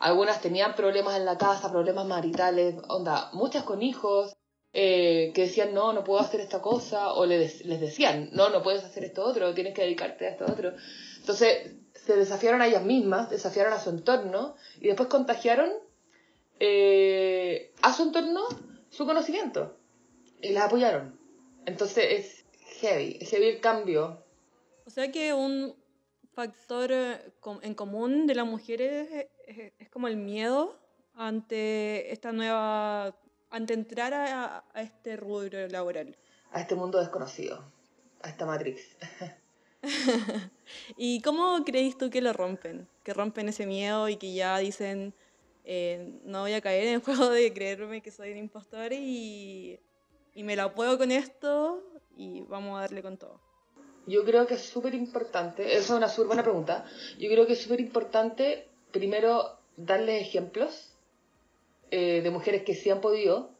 algunas 0.00 0.40
tenían 0.40 0.74
problemas 0.74 1.16
en 1.16 1.24
la 1.24 1.36
casa, 1.38 1.70
problemas 1.70 2.06
maritales, 2.06 2.76
onda, 2.88 3.30
muchas 3.32 3.64
con 3.64 3.82
hijos, 3.82 4.34
eh, 4.72 5.30
que 5.34 5.42
decían, 5.42 5.72
no, 5.72 5.92
no 5.92 6.02
puedo 6.02 6.20
hacer 6.20 6.40
esta 6.40 6.60
cosa, 6.60 7.12
o 7.12 7.26
le 7.26 7.46
dec- 7.46 7.64
les 7.64 7.80
decían, 7.80 8.30
no, 8.32 8.48
no 8.50 8.62
puedes 8.62 8.82
hacer 8.82 9.04
esto 9.04 9.24
otro, 9.24 9.54
tienes 9.54 9.74
que 9.74 9.82
dedicarte 9.82 10.26
a 10.26 10.30
esto 10.30 10.46
otro. 10.46 10.72
Entonces, 11.20 11.70
se 12.04 12.16
desafiaron 12.16 12.60
a 12.62 12.66
ellas 12.66 12.82
mismas, 12.84 13.30
desafiaron 13.30 13.72
a 13.72 13.78
su 13.78 13.90
entorno, 13.90 14.54
y 14.80 14.86
después 14.88 15.08
contagiaron 15.08 15.70
eh, 16.60 17.72
a 17.82 17.92
su 17.92 18.04
entorno 18.04 18.42
su 18.90 19.06
conocimiento, 19.06 19.76
y 20.40 20.50
las 20.50 20.64
apoyaron. 20.64 21.18
Entonces, 21.66 22.04
es 22.10 22.44
heavy, 22.80 23.18
es 23.20 23.30
heavy 23.30 23.46
el 23.46 23.60
cambio. 23.60 24.22
O 24.86 24.90
sea 24.90 25.10
que 25.10 25.32
un 25.34 25.74
factor 26.34 26.92
eh, 26.92 27.20
en 27.62 27.74
común 27.74 28.26
de 28.26 28.34
las 28.34 28.46
mujeres 28.46 29.08
es, 29.10 29.26
es- 29.46 29.72
es 29.78 29.88
como 29.90 30.08
el 30.08 30.16
miedo 30.16 30.78
ante 31.14 32.12
esta 32.12 32.32
nueva, 32.32 33.16
ante 33.50 33.74
entrar 33.74 34.12
a, 34.14 34.64
a 34.72 34.82
este 34.82 35.16
rubro 35.16 35.66
laboral. 35.68 36.16
a 36.50 36.60
este 36.60 36.74
mundo 36.76 36.98
desconocido, 37.00 37.64
a 38.22 38.28
esta 38.28 38.46
Matrix. 38.46 38.80
¿Y 40.96 41.20
cómo 41.22 41.62
crees 41.64 41.96
tú 41.98 42.10
que 42.10 42.20
lo 42.20 42.32
rompen? 42.32 42.88
Que 43.02 43.12
rompen 43.14 43.48
ese 43.48 43.66
miedo 43.66 44.08
y 44.08 44.16
que 44.16 44.34
ya 44.34 44.58
dicen, 44.58 45.14
eh, 45.64 46.20
no 46.24 46.40
voy 46.42 46.52
a 46.54 46.60
caer 46.60 46.86
en 46.88 46.94
el 46.94 47.00
juego 47.00 47.28
de 47.30 47.52
creerme 47.52 48.02
que 48.02 48.10
soy 48.10 48.32
un 48.32 48.38
impostor 48.38 48.92
y, 48.92 49.78
y 50.34 50.42
me 50.42 50.56
la 50.56 50.74
puedo 50.74 50.98
con 50.98 51.10
esto 51.10 51.82
y 52.16 52.42
vamos 52.42 52.78
a 52.78 52.82
darle 52.82 53.02
con 53.02 53.16
todo. 53.16 53.40
Yo 54.06 54.24
creo 54.24 54.46
que 54.46 54.54
es 54.54 54.62
súper 54.62 54.94
importante, 54.94 55.64
esa 55.72 55.78
es 55.78 55.90
una 55.90 56.08
súper 56.08 56.26
buena 56.26 56.42
pregunta, 56.42 56.84
yo 57.18 57.30
creo 57.30 57.46
que 57.46 57.54
es 57.54 57.62
súper 57.62 57.80
importante 57.80 58.68
primero 58.92 59.58
darles 59.78 60.20
ejemplos 60.20 60.92
eh, 61.90 62.20
de 62.22 62.30
mujeres 62.30 62.64
que 62.64 62.74
sí 62.74 62.90
han 62.90 63.00
podido, 63.00 63.50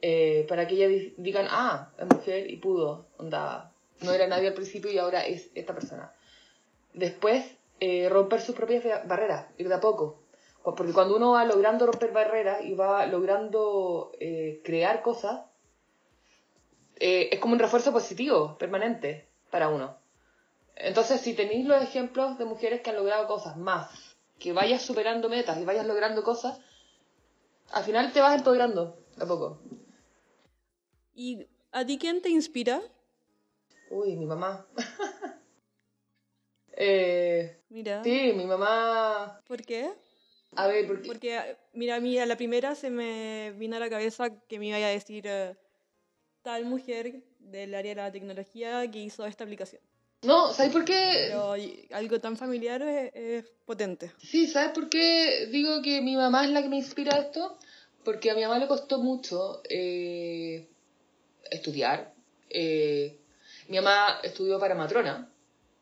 eh, 0.00 0.46
para 0.48 0.68
que 0.68 0.74
ellas 0.76 0.90
di- 0.90 1.14
digan, 1.16 1.46
ah, 1.50 1.92
es 1.98 2.06
mujer 2.06 2.48
y 2.48 2.56
pudo, 2.58 3.08
onda, 3.16 3.74
no 4.02 4.12
era 4.12 4.26
nadie 4.26 4.48
al 4.48 4.54
principio 4.54 4.90
y 4.90 4.98
ahora 4.98 5.26
es 5.26 5.50
esta 5.54 5.74
persona. 5.74 6.12
Después, 6.94 7.44
eh, 7.80 8.08
romper 8.08 8.40
sus 8.40 8.54
propias 8.54 8.84
ba- 8.84 9.02
barreras, 9.06 9.46
ir 9.58 9.68
de 9.68 9.74
a 9.74 9.80
poco. 9.80 10.22
Cu- 10.62 10.74
Porque 10.74 10.92
cuando 10.92 11.16
uno 11.16 11.32
va 11.32 11.44
logrando 11.44 11.86
romper 11.86 12.12
barreras 12.12 12.64
y 12.64 12.74
va 12.74 13.06
logrando 13.06 14.12
eh, 14.20 14.60
crear 14.64 15.02
cosas, 15.02 15.42
eh, 17.00 17.28
es 17.32 17.38
como 17.38 17.54
un 17.54 17.60
refuerzo 17.60 17.92
positivo, 17.92 18.56
permanente, 18.58 19.28
para 19.50 19.68
uno. 19.68 19.96
Entonces, 20.76 21.20
si 21.20 21.34
tenéis 21.34 21.66
los 21.66 21.82
ejemplos 21.82 22.38
de 22.38 22.44
mujeres 22.44 22.80
que 22.82 22.90
han 22.90 22.96
logrado 22.96 23.26
cosas 23.26 23.56
más, 23.56 23.90
que 24.38 24.52
vayas 24.52 24.82
superando 24.82 25.28
metas 25.28 25.58
y 25.58 25.64
vayas 25.64 25.86
logrando 25.86 26.22
cosas, 26.22 26.60
al 27.72 27.84
final 27.84 28.12
te 28.12 28.20
vas 28.20 28.36
empoderando 28.38 28.96
de 29.16 29.24
a 29.24 29.26
poco. 29.26 29.60
¿Y 31.14 31.46
a 31.72 31.84
ti 31.84 31.98
quién 31.98 32.22
te 32.22 32.30
inspira? 32.30 32.80
Uy, 33.90 34.16
mi 34.16 34.26
mamá. 34.26 34.66
eh, 36.76 37.60
Mira, 37.68 38.02
sí, 38.04 38.32
mi 38.34 38.46
mamá. 38.46 39.40
¿por 39.46 39.62
qué? 39.62 39.90
A 40.56 40.66
ver, 40.66 40.86
porque. 40.86 41.06
Porque, 41.08 41.56
mira, 41.72 41.96
a 41.96 42.00
mí 42.00 42.18
a 42.18 42.26
la 42.26 42.36
primera 42.36 42.74
se 42.74 42.90
me 42.90 43.52
vino 43.56 43.76
a 43.76 43.80
la 43.80 43.90
cabeza 43.90 44.30
que 44.46 44.58
me 44.58 44.68
iba 44.68 44.76
a 44.76 44.90
decir 44.90 45.24
eh, 45.26 45.56
tal 46.42 46.64
mujer 46.64 47.22
del 47.38 47.74
área 47.74 47.94
de 47.94 48.02
la 48.02 48.12
tecnología 48.12 48.90
que 48.90 48.98
hizo 48.98 49.26
esta 49.26 49.44
aplicación. 49.44 49.82
No, 50.22 50.52
¿sabes 50.52 50.72
por 50.72 50.84
qué? 50.84 51.28
Pero 51.28 51.54
algo 51.92 52.20
tan 52.20 52.36
familiar 52.36 52.82
es, 52.82 53.12
es 53.14 53.44
potente. 53.64 54.10
Sí, 54.18 54.48
¿sabes 54.48 54.72
por 54.72 54.88
qué 54.88 55.46
digo 55.50 55.80
que 55.80 56.00
mi 56.00 56.16
mamá 56.16 56.44
es 56.44 56.50
la 56.50 56.62
que 56.62 56.68
me 56.68 56.76
inspira 56.76 57.14
a 57.14 57.20
esto? 57.20 57.56
Porque 58.04 58.30
a 58.30 58.34
mi 58.34 58.42
mamá 58.42 58.58
le 58.58 58.66
costó 58.66 58.98
mucho 58.98 59.62
eh, 59.68 60.66
estudiar. 61.50 62.12
Eh, 62.50 63.20
mi 63.68 63.76
mamá 63.76 64.20
estudió 64.22 64.58
para 64.58 64.74
matrona 64.74 65.30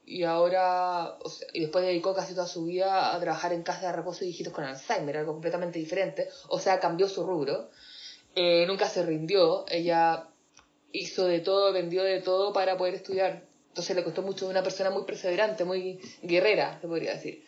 y 0.06 0.22
ahora, 0.22 1.18
y 1.52 1.60
después 1.60 1.84
dedicó 1.84 2.14
casi 2.14 2.32
toda 2.32 2.46
su 2.46 2.64
vida 2.64 3.14
a 3.14 3.18
trabajar 3.18 3.52
en 3.52 3.64
casa 3.64 3.88
de 3.88 3.92
reposo 3.92 4.20
de 4.20 4.28
hijitos 4.28 4.52
con 4.52 4.64
Alzheimer, 4.64 5.16
algo 5.16 5.32
completamente 5.32 5.80
diferente. 5.80 6.28
O 6.48 6.60
sea, 6.60 6.78
cambió 6.78 7.08
su 7.08 7.26
rubro. 7.26 7.70
Eh, 8.36 8.64
nunca 8.68 8.88
se 8.88 9.04
rindió. 9.04 9.64
Ella 9.68 10.28
hizo 10.92 11.26
de 11.26 11.40
todo, 11.40 11.72
vendió 11.72 12.04
de 12.04 12.20
todo 12.20 12.52
para 12.52 12.76
poder 12.76 12.94
estudiar. 12.94 13.42
Entonces 13.68 13.96
le 13.96 14.04
costó 14.04 14.22
mucho 14.22 14.48
una 14.48 14.62
persona 14.62 14.90
muy 14.90 15.04
perseverante, 15.04 15.64
muy 15.64 15.98
guerrera, 16.22 16.78
se 16.80 16.86
podría 16.86 17.14
decir. 17.14 17.44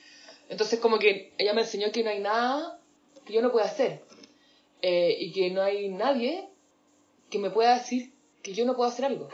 Entonces 0.49 0.81
como 0.81 0.99
que 0.99 1.33
ella 1.39 1.55
me 1.55 1.63
enseñó 1.63 1.93
que 1.93 2.03
no 2.03 2.11
hay 2.11 2.19
nada 2.19 2.81
que 3.25 3.33
yo 3.33 3.41
no 3.41 3.53
pueda 3.53 3.67
hacer. 3.67 4.03
Eh, 4.83 5.17
y 5.19 5.33
que 5.33 5.51
no 5.51 5.63
hay 5.63 5.89
nadie 5.91 6.49
que 7.31 7.39
me 7.39 7.51
pueda 7.51 7.75
decir 7.75 8.13
que 8.43 8.53
yo 8.53 8.65
no 8.65 8.75
puedo 8.75 8.91
hacer 8.91 9.05
algo. 9.05 9.29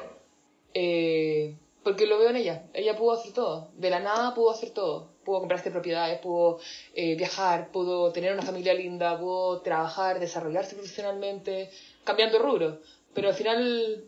Eh, 0.74 1.56
porque 1.82 2.06
lo 2.06 2.18
veo 2.18 2.30
en 2.30 2.36
ella. 2.36 2.66
Ella 2.72 2.96
pudo 2.96 3.12
hacer 3.12 3.32
todo. 3.32 3.70
De 3.76 3.90
la 3.90 4.00
nada 4.00 4.34
pudo 4.34 4.50
hacer 4.50 4.70
todo. 4.70 5.12
Pudo 5.24 5.38
comprarse 5.40 5.70
propiedades, 5.70 6.18
pudo 6.18 6.58
eh, 6.94 7.14
viajar, 7.14 7.70
pudo 7.70 8.12
tener 8.12 8.32
una 8.32 8.42
familia 8.42 8.74
linda, 8.74 9.18
pudo 9.18 9.62
trabajar, 9.62 10.20
desarrollarse 10.20 10.74
profesionalmente, 10.74 11.70
cambiando 12.04 12.38
rubro. 12.38 12.80
Pero 13.14 13.28
al 13.28 13.34
final 13.34 14.04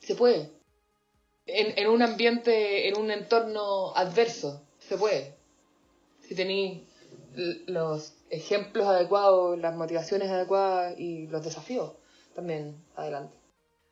se 0.00 0.14
puede. 0.14 0.50
En, 1.46 1.78
en 1.78 1.88
un 1.88 2.02
ambiente, 2.02 2.88
en 2.88 2.98
un 2.98 3.10
entorno 3.10 3.94
adverso, 3.94 4.62
se 4.78 4.98
puede. 4.98 5.34
Si 6.20 6.34
tenéis 6.34 6.82
los 7.66 8.14
ejemplos 8.30 8.86
adecuados, 8.86 9.58
las 9.58 9.74
motivaciones 9.76 10.30
adecuadas 10.30 10.98
y 10.98 11.26
los 11.28 11.44
desafíos 11.44 11.92
también 12.34 12.84
adelante. 12.96 13.37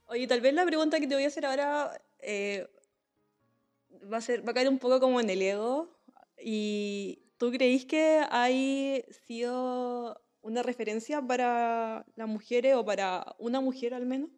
Oye, 0.09 0.27
tal 0.27 0.41
vez 0.41 0.55
la 0.55 0.65
pregunta 0.65 1.01
que 1.01 1.07
te 1.07 1.15
voy 1.15 1.25
a 1.25 1.29
hacer 1.29 1.47
ahora 1.47 2.01
eh, 2.21 2.69
va, 4.13 4.19
a 4.19 4.21
ser, 4.21 4.47
va 4.47 4.53
a 4.53 4.55
caer 4.55 4.69
un 4.69 4.79
poco 4.79 5.01
como 5.01 5.21
en 5.21 5.29
el 5.31 5.43
ego. 5.43 5.89
¿Y 6.39 7.23
tú 7.39 7.51
creís 7.51 7.85
que 7.87 8.25
hay 8.31 9.05
sido 9.27 10.21
una 10.43 10.63
referencia 10.63 11.21
para 11.21 12.07
las 12.15 12.29
mujeres 12.29 12.77
o 12.77 12.85
para 12.85 13.35
una 13.39 13.61
mujer 13.61 13.95
al 13.95 14.07
menos? 14.07 14.31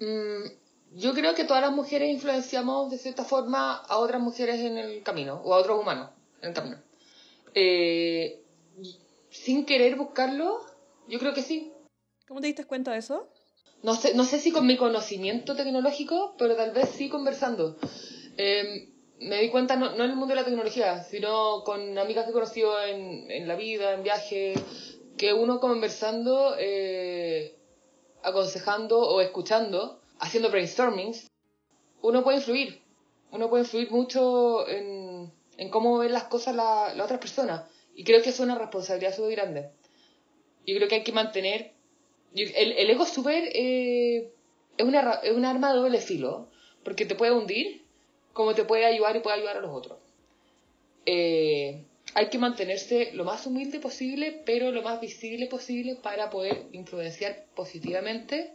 Mm, 0.00 0.96
yo 0.96 1.14
creo 1.14 1.34
que 1.34 1.44
todas 1.44 1.62
las 1.62 1.72
mujeres 1.72 2.10
influenciamos 2.10 2.90
de 2.90 2.98
cierta 2.98 3.24
forma 3.24 3.76
a 3.76 3.98
otras 3.98 4.20
mujeres 4.20 4.60
en 4.60 4.76
el 4.76 5.02
camino 5.04 5.40
o 5.44 5.54
a 5.54 5.58
otros 5.58 5.80
humanos 5.80 6.10
en 6.42 6.48
el 6.48 6.54
camino. 6.54 6.82
Eh, 7.54 8.42
sin 9.30 9.64
querer 9.64 9.94
buscarlo, 9.94 10.60
yo 11.06 11.20
creo 11.20 11.32
que 11.32 11.42
sí. 11.42 11.72
¿Cómo 12.26 12.40
te 12.40 12.48
diste 12.48 12.64
cuenta 12.64 12.92
de 12.92 12.98
eso? 12.98 13.28
No 13.84 13.94
sé, 13.94 14.14
no 14.14 14.24
sé 14.24 14.38
si 14.38 14.50
con 14.50 14.66
mi 14.66 14.78
conocimiento 14.78 15.54
tecnológico, 15.54 16.34
pero 16.38 16.56
tal 16.56 16.70
vez 16.70 16.88
sí 16.88 17.10
conversando. 17.10 17.76
Em, 18.38 18.90
me 19.20 19.42
di 19.42 19.50
cuenta, 19.50 19.76
no, 19.76 19.94
no, 19.94 20.04
en 20.04 20.10
el 20.10 20.16
mundo 20.16 20.34
de 20.34 20.40
la 20.40 20.44
tecnología, 20.46 21.04
sino 21.04 21.62
con 21.64 21.98
amigas 21.98 22.24
que 22.24 22.30
he 22.30 22.32
conocido 22.32 22.82
en, 22.82 23.30
en 23.30 23.46
la 23.46 23.56
vida, 23.56 23.92
en 23.92 24.02
viaje, 24.02 24.54
que 25.18 25.34
uno 25.34 25.60
conversando, 25.60 26.56
eh, 26.58 27.58
aconsejando 28.22 29.00
o 29.00 29.20
escuchando, 29.20 30.00
haciendo 30.18 30.50
brainstormings, 30.50 31.30
uno 32.00 32.24
puede 32.24 32.38
influir. 32.38 32.82
Uno 33.32 33.50
puede 33.50 33.64
influir 33.64 33.90
mucho 33.90 34.66
en, 34.66 35.30
en 35.58 35.68
cómo 35.68 35.98
ven 35.98 36.12
las 36.14 36.24
cosas 36.24 36.56
las 36.56 36.96
la 36.96 37.04
otras 37.04 37.20
personas. 37.20 37.68
Y 37.94 38.02
creo 38.04 38.22
que 38.22 38.30
es 38.30 38.40
una 38.40 38.56
responsabilidad 38.56 39.18
muy 39.18 39.34
grande. 39.34 39.72
Yo 40.66 40.74
creo 40.74 40.88
que 40.88 40.94
hay 40.94 41.04
que 41.04 41.12
mantener... 41.12 41.73
El, 42.34 42.72
el 42.72 42.90
ego 42.90 43.06
súper... 43.06 43.44
Eh, 43.54 44.30
es, 44.76 44.84
una, 44.84 45.12
es 45.22 45.32
un 45.32 45.44
arma 45.44 45.72
de 45.72 45.78
doble 45.78 46.00
filo, 46.00 46.48
porque 46.82 47.06
te 47.06 47.14
puede 47.14 47.32
hundir, 47.32 47.82
como 48.32 48.54
te 48.54 48.64
puede 48.64 48.84
ayudar 48.84 49.16
y 49.16 49.20
puede 49.20 49.36
ayudar 49.36 49.58
a 49.58 49.60
los 49.60 49.70
otros. 49.70 49.98
Eh, 51.06 51.84
hay 52.14 52.28
que 52.28 52.38
mantenerse 52.38 53.12
lo 53.12 53.24
más 53.24 53.46
humilde 53.46 53.80
posible, 53.80 54.42
pero 54.44 54.70
lo 54.70 54.82
más 54.82 55.00
visible 55.00 55.46
posible 55.46 55.96
para 55.96 56.30
poder 56.30 56.66
influenciar 56.72 57.46
positivamente 57.54 58.54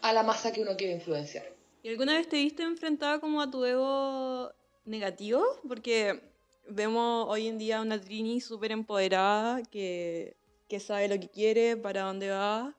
a 0.00 0.12
la 0.12 0.22
masa 0.22 0.52
que 0.52 0.62
uno 0.62 0.76
quiere 0.76 0.94
influenciar. 0.94 1.44
¿Y 1.82 1.88
alguna 1.88 2.14
vez 2.14 2.28
te 2.28 2.36
viste 2.36 2.62
enfrentada 2.62 3.20
como 3.20 3.42
a 3.42 3.50
tu 3.50 3.64
ego 3.64 4.52
negativo? 4.84 5.44
Porque 5.68 6.20
vemos 6.68 7.26
hoy 7.28 7.46
en 7.46 7.58
día 7.58 7.80
una 7.80 8.00
Trini 8.00 8.40
súper 8.40 8.72
empoderada 8.72 9.62
que, 9.62 10.36
que, 10.68 10.80
sabe 10.80 11.08
lo 11.08 11.20
que 11.20 11.28
quiere, 11.28 11.76
para 11.76 12.02
dónde 12.02 12.30
va 12.30 12.74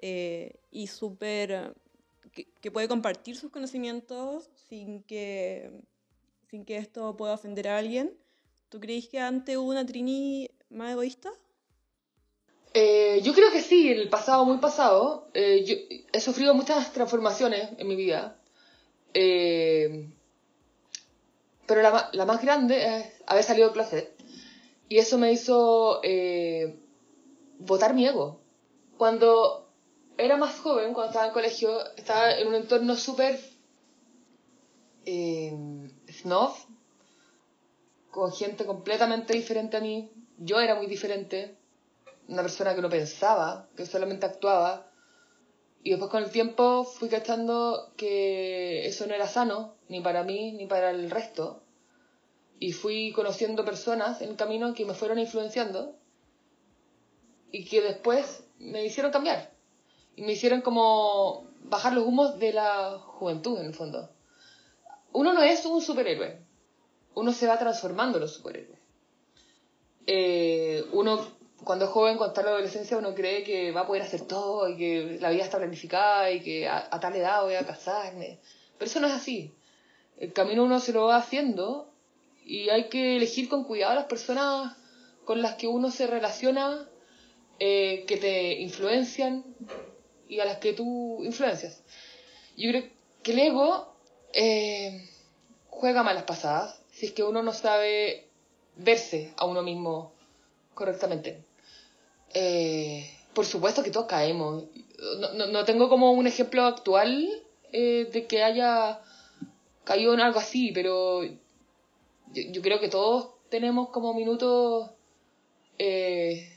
eh, 0.00 0.60
y 0.70 0.86
súper 0.86 1.74
que, 2.32 2.48
que, 2.60 2.70
puede 2.70 2.88
compartir 2.88 3.36
sus 3.36 3.50
conocimientos 3.50 4.48
sin 4.68 5.02
que, 5.02 5.70
sin 6.50 6.64
que 6.64 6.76
esto 6.76 7.16
pueda 7.16 7.34
ofender 7.34 7.68
a 7.68 7.78
alguien. 7.78 8.16
¿Tú 8.68 8.80
crees 8.80 9.08
que 9.08 9.18
antes 9.18 9.56
hubo 9.56 9.70
una 9.70 9.84
Trini 9.84 10.50
más 10.70 10.92
egoísta? 10.92 11.30
Eh, 12.72 13.20
yo 13.22 13.34
creo 13.34 13.50
que 13.50 13.62
sí, 13.62 13.90
el 13.90 14.08
pasado, 14.08 14.44
muy 14.44 14.58
pasado. 14.58 15.28
Eh, 15.34 15.64
yo 15.64 15.74
he 16.12 16.20
sufrido 16.20 16.54
muchas 16.54 16.92
transformaciones 16.92 17.70
en 17.78 17.88
mi 17.88 17.96
vida. 17.96 18.36
Eh, 19.12 20.08
pero 21.66 21.82
la, 21.82 22.10
la, 22.12 22.24
más 22.26 22.40
grande 22.42 22.98
es 22.98 23.06
haber 23.26 23.42
salido 23.42 23.68
del 23.68 23.74
closet. 23.74 24.14
Y 24.88 24.98
eso 24.98 25.18
me 25.18 25.32
hizo 25.32 26.00
eh, 26.02 26.76
botar 27.58 27.94
mi 27.94 28.06
ego. 28.06 28.40
Cuando 28.98 29.69
era 30.20 30.36
más 30.36 30.58
joven, 30.60 30.92
cuando 30.92 31.10
estaba 31.10 31.26
en 31.26 31.32
colegio, 31.32 31.94
estaba 31.96 32.32
en 32.38 32.48
un 32.48 32.54
entorno 32.54 32.94
súper 32.94 33.40
eh, 35.06 35.56
snob, 36.08 36.54
con 38.10 38.30
gente 38.32 38.66
completamente 38.66 39.32
diferente 39.32 39.76
a 39.78 39.80
mí. 39.80 40.10
Yo 40.38 40.60
era 40.60 40.74
muy 40.74 40.86
diferente, 40.86 41.56
una 42.28 42.42
persona 42.42 42.74
que 42.74 42.82
no 42.82 42.90
pensaba, 42.90 43.68
que 43.76 43.86
solamente 43.86 44.26
actuaba. 44.26 44.86
Y 45.82 45.90
después 45.90 46.10
con 46.10 46.22
el 46.22 46.30
tiempo 46.30 46.84
fui 46.84 47.08
cachando 47.08 47.92
que 47.96 48.86
eso 48.86 49.06
no 49.06 49.14
era 49.14 49.26
sano, 49.26 49.76
ni 49.88 50.00
para 50.00 50.22
mí, 50.22 50.52
ni 50.52 50.66
para 50.66 50.90
el 50.90 51.10
resto. 51.10 51.62
Y 52.58 52.72
fui 52.72 53.12
conociendo 53.12 53.64
personas 53.64 54.20
en 54.20 54.30
el 54.30 54.36
camino 54.36 54.74
que 54.74 54.84
me 54.84 54.92
fueron 54.92 55.18
influenciando 55.18 55.96
y 57.50 57.64
que 57.64 57.80
después 57.80 58.44
me 58.58 58.84
hicieron 58.84 59.10
cambiar. 59.10 59.59
Me 60.20 60.32
hicieron 60.32 60.60
como 60.60 61.46
bajar 61.64 61.92
los 61.92 62.06
humos 62.06 62.38
de 62.38 62.52
la 62.52 62.98
juventud, 62.98 63.58
en 63.58 63.66
el 63.66 63.74
fondo. 63.74 64.10
Uno 65.12 65.32
no 65.32 65.42
es 65.42 65.64
un 65.66 65.80
superhéroe. 65.82 66.38
Uno 67.14 67.32
se 67.32 67.46
va 67.46 67.58
transformando 67.58 68.18
en 68.18 68.22
los 68.22 68.34
superhéroes. 68.34 68.78
Eh, 70.06 70.84
uno 70.92 71.40
cuando 71.64 71.84
es 71.84 71.90
joven, 71.90 72.16
cuando 72.16 72.32
está 72.32 72.40
en 72.40 72.46
la 72.46 72.52
adolescencia, 72.52 72.96
uno 72.96 73.14
cree 73.14 73.44
que 73.44 73.70
va 73.70 73.82
a 73.82 73.86
poder 73.86 74.02
hacer 74.02 74.22
todo 74.22 74.68
y 74.68 74.76
que 74.76 75.18
la 75.20 75.30
vida 75.30 75.44
está 75.44 75.58
planificada 75.58 76.30
y 76.30 76.40
que 76.40 76.68
a, 76.68 76.88
tal 77.00 77.14
edad 77.16 77.42
voy 77.42 77.54
a 77.54 77.66
casarme. 77.66 78.38
Pero 78.78 78.90
eso 78.90 79.00
no 79.00 79.06
es 79.06 79.12
así. 79.12 79.52
El 80.18 80.32
camino 80.32 80.64
uno 80.64 80.80
se 80.80 80.92
lo 80.92 81.06
va 81.06 81.16
haciendo 81.16 81.90
y 82.44 82.70
hay 82.70 82.88
que 82.88 83.16
elegir 83.16 83.48
con 83.48 83.64
cuidado 83.64 83.94
las 83.94 84.06
personas 84.06 84.76
con 85.24 85.42
las 85.42 85.54
que 85.54 85.68
uno 85.68 85.90
se 85.90 86.06
relaciona, 86.06 86.88
eh, 87.58 88.04
que 88.06 88.16
te 88.16 88.60
influencian 88.60 89.44
y 90.30 90.40
a 90.40 90.44
las 90.44 90.58
que 90.58 90.72
tú 90.72 91.22
influencias. 91.24 91.82
Yo 92.56 92.70
creo 92.70 92.84
que 93.22 93.32
el 93.32 93.38
ego 93.40 93.94
eh, 94.32 95.08
juega 95.68 96.02
malas 96.02 96.22
pasadas 96.22 96.80
si 96.92 97.06
es 97.06 97.12
que 97.12 97.22
uno 97.22 97.42
no 97.42 97.52
sabe 97.52 98.28
verse 98.76 99.32
a 99.36 99.44
uno 99.44 99.62
mismo 99.62 100.12
correctamente. 100.74 101.42
Eh, 102.32 103.10
por 103.34 103.44
supuesto 103.44 103.82
que 103.82 103.90
todos 103.90 104.06
caemos. 104.06 104.64
No, 105.18 105.32
no, 105.34 105.46
no, 105.46 105.64
tengo 105.64 105.88
como 105.88 106.12
un 106.12 106.26
ejemplo 106.26 106.64
actual 106.64 107.28
eh, 107.72 108.08
de 108.12 108.26
que 108.26 108.42
haya 108.42 109.00
caído 109.84 110.14
en 110.14 110.20
algo 110.20 110.38
así, 110.38 110.70
pero 110.72 111.24
yo, 111.24 111.32
yo 112.32 112.62
creo 112.62 112.78
que 112.80 112.88
todos 112.88 113.30
tenemos 113.48 113.88
como 113.88 114.14
minutos 114.14 114.90
eh, 115.78 116.52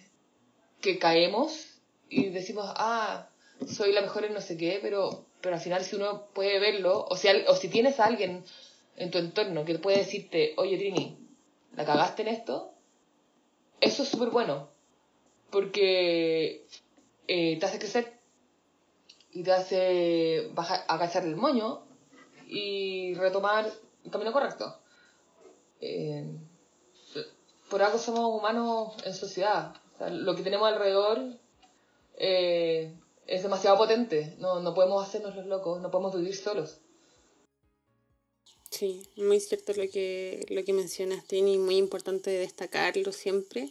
que 0.81 0.99
caemos 0.99 1.79
y 2.09 2.29
decimos, 2.29 2.65
ah, 2.75 3.29
soy 3.67 3.91
la 3.93 4.02
mejor 4.02 4.26
en 4.26 4.34
no 4.34 4.41
sé 4.41 4.58
qué, 4.58 4.80
pero, 4.82 5.26
pero 5.41 5.56
al 5.56 5.62
final 5.62 5.84
si 5.84 5.95
uno 5.95 6.28
puede 6.34 6.60
verlo, 6.60 7.06
o, 7.10 7.15
sea, 7.15 7.34
o 7.47 7.56
si 7.56 7.67
tienes 7.67 7.99
a 7.99 8.06
alguien 8.06 8.43
en 8.95 9.12
tu 9.12 9.17
entorno 9.17 9.65
que 9.65 9.78
puede 9.80 9.97
decirte, 9.97 10.54
oye 10.58 10.78
Trini, 10.78 11.17
la 11.76 11.86
cagaste 11.86 12.21
en 12.21 12.28
esto, 12.30 12.73
eso 13.82 14.04
es 14.04 14.10
súper 14.10 14.30
bueno 14.30 14.69
porque 15.54 16.65
eh, 17.28 17.60
te 17.60 17.65
hace 17.65 17.78
crecer 17.78 18.19
y 19.32 19.43
te 19.43 19.52
hace 19.52 20.49
bajar, 20.54 20.84
agachar 20.88 21.23
el 21.26 21.36
moño 21.36 21.84
y 22.47 23.13
retomar 23.13 23.71
el 24.04 24.12
camino 24.12 24.34
correcto. 24.34 24.80
Eh, 25.80 26.26
por 27.69 27.84
algo 27.84 27.99
somos 27.99 28.39
humanos 28.39 28.93
en 29.06 29.13
sociedad. 29.13 29.76
Lo 30.10 30.36
que 30.36 30.41
tenemos 30.41 30.67
alrededor 30.67 31.38
eh, 32.17 32.95
es 33.27 33.43
demasiado 33.43 33.77
potente. 33.77 34.36
No, 34.39 34.59
no 34.59 34.73
podemos 34.73 35.07
hacernos 35.07 35.36
los 35.36 35.45
locos, 35.45 35.81
no 35.81 35.91
podemos 35.91 36.15
vivir 36.15 36.36
solos. 36.36 36.79
Sí, 38.69 39.07
muy 39.17 39.39
cierto 39.39 39.73
lo 39.73 39.88
que, 39.89 40.45
lo 40.49 40.63
que 40.65 40.73
mencionas, 40.73 41.25
Tini, 41.25 41.59
muy 41.59 41.77
importante 41.77 42.31
destacarlo 42.31 43.12
siempre. 43.12 43.69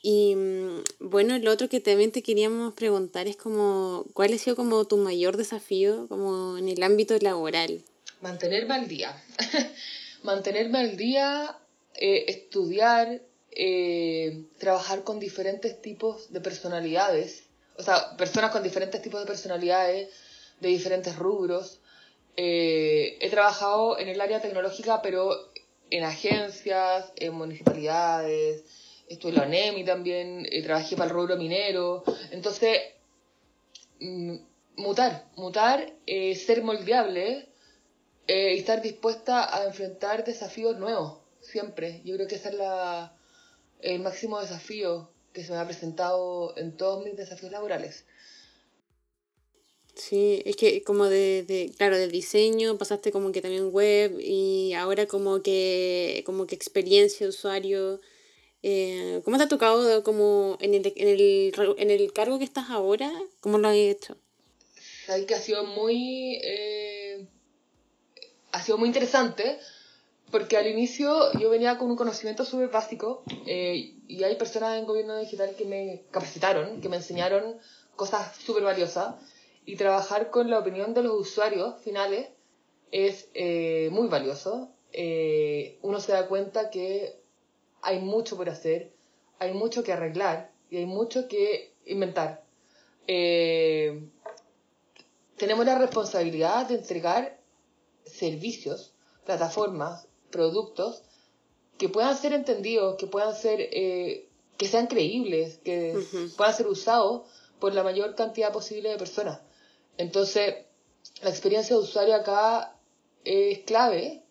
Y 0.00 0.34
mm, 0.36 0.84
bueno, 1.00 1.38
lo 1.38 1.50
otro 1.50 1.68
que 1.68 1.80
también 1.80 2.12
te 2.12 2.22
queríamos 2.22 2.74
preguntar 2.74 3.26
es 3.26 3.36
como, 3.36 4.04
¿cuál 4.14 4.32
ha 4.32 4.38
sido 4.38 4.54
como 4.54 4.84
tu 4.84 4.96
mayor 4.96 5.36
desafío 5.36 6.06
como 6.08 6.56
en 6.56 6.68
el 6.68 6.82
ámbito 6.82 7.16
laboral? 7.18 7.82
Mantenerme 8.20 8.74
al 8.74 8.88
día. 8.88 9.20
Mantenerme 10.22 10.78
al 10.78 10.96
día, 10.96 11.58
eh, 11.94 12.24
estudiar, 12.28 13.22
eh, 13.50 14.44
trabajar 14.58 15.02
con 15.02 15.18
diferentes 15.18 15.82
tipos 15.82 16.32
de 16.32 16.40
personalidades, 16.40 17.44
o 17.76 17.82
sea, 17.82 18.16
personas 18.16 18.50
con 18.50 18.62
diferentes 18.62 19.00
tipos 19.02 19.20
de 19.20 19.26
personalidades, 19.26 20.08
de 20.60 20.68
diferentes 20.68 21.16
rubros, 21.16 21.80
Eh, 22.36 23.18
he 23.20 23.28
trabajado 23.30 23.98
en 23.98 24.08
el 24.08 24.20
área 24.20 24.40
tecnológica, 24.40 25.02
pero 25.02 25.52
en 25.90 26.04
agencias, 26.04 27.12
en 27.16 27.34
municipalidades, 27.34 28.64
estuve 29.06 29.32
en 29.32 29.36
la 29.36 29.42
ONEMI 29.42 29.84
también, 29.84 30.46
eh, 30.50 30.62
trabajé 30.62 30.96
para 30.96 31.08
el 31.10 31.14
rubro 31.14 31.36
minero. 31.36 32.04
Entonces, 32.30 32.78
mm, 34.00 34.36
mutar, 34.76 35.26
mutar, 35.36 35.92
eh, 36.06 36.34
ser 36.34 36.62
moldeable 36.62 37.48
y 38.26 38.58
estar 38.58 38.80
dispuesta 38.80 39.54
a 39.54 39.64
enfrentar 39.66 40.24
desafíos 40.24 40.78
nuevos, 40.78 41.18
siempre. 41.40 42.00
Yo 42.04 42.14
creo 42.14 42.26
que 42.28 42.36
ese 42.36 42.48
es 42.50 42.54
la, 42.54 43.12
el 43.80 44.00
máximo 44.00 44.40
desafío 44.40 45.11
que 45.32 45.44
se 45.44 45.52
me 45.52 45.58
ha 45.58 45.66
presentado 45.66 46.56
en 46.56 46.76
todos 46.76 47.04
mis 47.04 47.16
desafíos 47.16 47.52
laborales. 47.52 48.04
Sí, 49.94 50.42
es 50.46 50.56
que 50.56 50.82
como 50.82 51.04
de, 51.06 51.42
de, 51.42 51.70
claro, 51.76 51.98
del 51.98 52.10
diseño 52.10 52.78
pasaste 52.78 53.12
como 53.12 53.30
que 53.30 53.42
también 53.42 53.70
web 53.72 54.18
y 54.18 54.72
ahora 54.72 55.06
como 55.06 55.42
que, 55.42 56.22
como 56.24 56.46
que 56.46 56.54
experiencia 56.54 57.26
de 57.26 57.30
usuario. 57.30 58.00
Eh, 58.62 59.20
¿Cómo 59.24 59.36
te 59.36 59.44
ha 59.44 59.48
tocado 59.48 60.02
como 60.02 60.56
en 60.60 60.74
el, 60.74 60.92
en, 60.96 61.08
el, 61.08 61.52
en 61.76 61.90
el 61.90 62.12
cargo 62.12 62.38
que 62.38 62.44
estás 62.44 62.70
ahora? 62.70 63.12
¿Cómo 63.40 63.58
lo 63.58 63.68
has 63.68 63.76
hecho? 63.76 64.16
Sabes 65.06 65.26
que 65.26 65.34
ha 65.34 65.40
sido 65.40 65.64
muy, 65.64 66.38
eh, 66.42 67.26
ha 68.52 68.62
sido 68.62 68.78
muy 68.78 68.86
interesante 68.86 69.58
porque 70.32 70.56
al 70.56 70.66
inicio 70.66 71.30
yo 71.38 71.50
venía 71.50 71.76
con 71.76 71.90
un 71.90 71.96
conocimiento 71.96 72.44
súper 72.46 72.68
básico 72.68 73.22
eh, 73.46 73.94
y 74.08 74.24
hay 74.24 74.36
personas 74.36 74.78
en 74.78 74.86
gobierno 74.86 75.18
digital 75.18 75.54
que 75.56 75.66
me 75.66 76.04
capacitaron, 76.10 76.80
que 76.80 76.88
me 76.88 76.96
enseñaron 76.96 77.58
cosas 77.94 78.34
súper 78.36 78.64
valiosas 78.64 79.14
y 79.66 79.76
trabajar 79.76 80.30
con 80.30 80.48
la 80.50 80.58
opinión 80.58 80.94
de 80.94 81.02
los 81.02 81.20
usuarios 81.20 81.78
finales 81.82 82.30
es 82.90 83.28
eh, 83.34 83.90
muy 83.92 84.08
valioso. 84.08 84.70
Eh, 84.92 85.78
uno 85.82 86.00
se 86.00 86.12
da 86.12 86.26
cuenta 86.26 86.70
que 86.70 87.20
hay 87.82 88.00
mucho 88.00 88.36
por 88.36 88.48
hacer, 88.48 88.90
hay 89.38 89.52
mucho 89.52 89.84
que 89.84 89.92
arreglar 89.92 90.50
y 90.70 90.78
hay 90.78 90.86
mucho 90.86 91.28
que 91.28 91.74
inventar. 91.84 92.42
Tenemos 95.36 95.66
la 95.66 95.78
responsabilidad 95.78 96.68
de 96.68 96.76
entregar 96.76 97.38
servicios, 98.04 98.94
plataformas, 99.24 100.08
productos 100.32 101.02
que 101.78 101.88
puedan 101.88 102.16
ser 102.16 102.32
entendidos, 102.32 102.96
que 102.96 103.06
puedan 103.06 103.36
ser, 103.36 103.58
que 103.68 104.68
sean 104.68 104.88
creíbles, 104.88 105.58
que 105.64 105.96
puedan 106.36 106.54
ser 106.54 106.66
usados 106.66 107.22
por 107.60 107.74
la 107.74 107.84
mayor 107.84 108.16
cantidad 108.16 108.52
posible 108.52 108.88
de 108.88 108.98
personas. 108.98 109.40
Entonces, 109.96 110.56
la 111.22 111.30
experiencia 111.30 111.76
de 111.76 111.82
usuario 111.82 112.16
acá 112.16 112.76
es 113.24 113.60
clave 113.60 114.22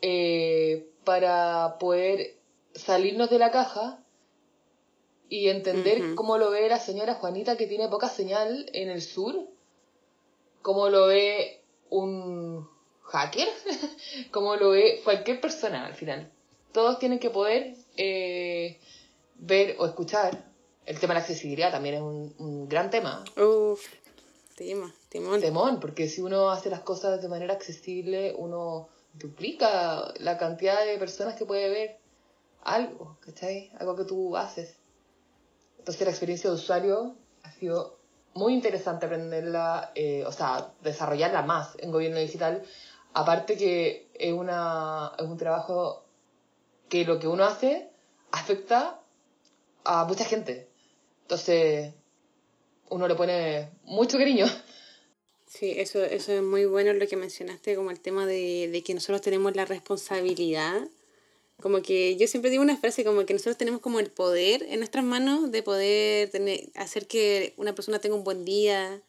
eh, 0.00 0.88
para 1.04 1.76
poder 1.78 2.38
salirnos 2.74 3.28
de 3.30 3.38
la 3.38 3.50
caja 3.50 4.02
y 5.28 5.48
entender 5.48 6.14
cómo 6.14 6.38
lo 6.38 6.50
ve 6.50 6.68
la 6.68 6.78
señora 6.78 7.14
Juanita 7.14 7.56
que 7.56 7.66
tiene 7.66 7.88
poca 7.88 8.08
señal 8.08 8.68
en 8.72 8.90
el 8.90 9.02
sur, 9.02 9.34
cómo 10.60 10.88
lo 10.88 11.06
ve 11.06 11.62
un 11.90 12.68
hacker, 13.02 13.48
cómo 14.30 14.56
lo 14.56 14.70
ve 14.70 15.00
cualquier 15.04 15.40
persona 15.40 15.86
al 15.86 15.94
final. 15.94 16.30
Todos 16.72 16.98
tienen 16.98 17.18
que 17.18 17.30
poder 17.30 17.74
eh, 17.96 18.78
ver 19.36 19.76
o 19.78 19.86
escuchar. 19.86 20.50
El 20.84 20.98
tema 20.98 21.14
de 21.14 21.20
la 21.20 21.24
accesibilidad 21.24 21.70
también 21.70 21.96
es 21.96 22.00
un, 22.00 22.34
un 22.38 22.68
gran 22.68 22.90
tema. 22.90 23.24
Temón, 25.40 25.80
porque 25.80 26.08
si 26.08 26.20
uno 26.20 26.50
hace 26.50 26.70
las 26.70 26.80
cosas 26.80 27.20
de 27.22 27.28
manera 27.28 27.54
accesible, 27.54 28.34
uno 28.36 28.88
duplica 29.14 30.12
la 30.18 30.38
cantidad 30.38 30.84
de 30.84 30.98
personas 30.98 31.36
que 31.36 31.44
puede 31.44 31.68
ver 31.68 31.98
algo, 32.62 33.18
¿cachai? 33.20 33.70
Algo 33.78 33.96
que 33.96 34.04
tú 34.04 34.36
haces. 34.36 34.76
Entonces 35.78 36.02
la 36.02 36.10
experiencia 36.10 36.50
de 36.50 36.56
usuario 36.56 37.16
ha 37.42 37.52
sido 37.52 37.98
muy 38.34 38.54
interesante 38.54 39.06
aprenderla, 39.06 39.92
eh, 39.94 40.24
o 40.26 40.32
sea, 40.32 40.72
desarrollarla 40.82 41.42
más 41.42 41.76
en 41.78 41.90
gobierno 41.90 42.18
digital. 42.18 42.62
Aparte 43.14 43.56
que 43.56 44.08
es, 44.14 44.32
una, 44.32 45.12
es 45.18 45.24
un 45.24 45.36
trabajo 45.36 46.04
que 46.88 47.04
lo 47.04 47.18
que 47.18 47.28
uno 47.28 47.44
hace 47.44 47.88
afecta 48.30 49.00
a 49.84 50.04
mucha 50.04 50.24
gente. 50.24 50.68
Entonces, 51.22 51.92
uno 52.88 53.08
le 53.08 53.14
pone 53.14 53.70
mucho 53.84 54.18
cariño. 54.18 54.46
Sí, 55.46 55.74
eso, 55.76 56.02
eso 56.02 56.32
es 56.32 56.42
muy 56.42 56.64
bueno 56.64 56.94
lo 56.94 57.06
que 57.06 57.16
mencionaste, 57.16 57.76
como 57.76 57.90
el 57.90 58.00
tema 58.00 58.24
de, 58.24 58.70
de 58.72 58.82
que 58.82 58.94
nosotros 58.94 59.20
tenemos 59.20 59.54
la 59.54 59.66
responsabilidad. 59.66 60.88
Como 61.60 61.82
que 61.82 62.16
yo 62.16 62.26
siempre 62.26 62.50
digo 62.50 62.62
una 62.62 62.76
frase 62.76 63.04
como 63.04 63.24
que 63.26 63.34
nosotros 63.34 63.58
tenemos 63.58 63.80
como 63.80 64.00
el 64.00 64.10
poder 64.10 64.62
en 64.64 64.78
nuestras 64.78 65.04
manos 65.04 65.52
de 65.52 65.62
poder 65.62 66.30
tener, 66.30 66.70
hacer 66.74 67.06
que 67.06 67.52
una 67.56 67.74
persona 67.74 67.98
tenga 67.98 68.16
un 68.16 68.24
buen 68.24 68.44
día, 68.44 69.02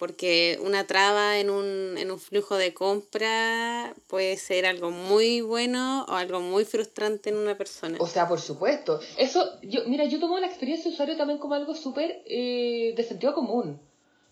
porque 0.00 0.58
una 0.62 0.86
traba 0.86 1.38
en 1.40 1.50
un, 1.50 1.98
en 1.98 2.10
un 2.10 2.18
flujo 2.18 2.56
de 2.56 2.72
compra 2.72 3.94
puede 4.06 4.38
ser 4.38 4.64
algo 4.64 4.90
muy 4.90 5.42
bueno 5.42 6.06
o 6.08 6.12
algo 6.12 6.40
muy 6.40 6.64
frustrante 6.64 7.28
en 7.28 7.36
una 7.36 7.58
persona. 7.58 7.98
O 8.00 8.06
sea, 8.06 8.26
por 8.26 8.40
supuesto. 8.40 8.98
Eso, 9.18 9.60
yo, 9.60 9.82
mira, 9.86 10.06
yo 10.06 10.18
tomo 10.18 10.38
la 10.38 10.46
experiencia 10.46 10.88
de 10.88 10.94
usuario 10.94 11.18
también 11.18 11.38
como 11.38 11.52
algo 11.52 11.74
súper 11.74 12.22
eh, 12.24 12.94
de 12.96 13.02
sentido 13.04 13.34
común. 13.34 13.78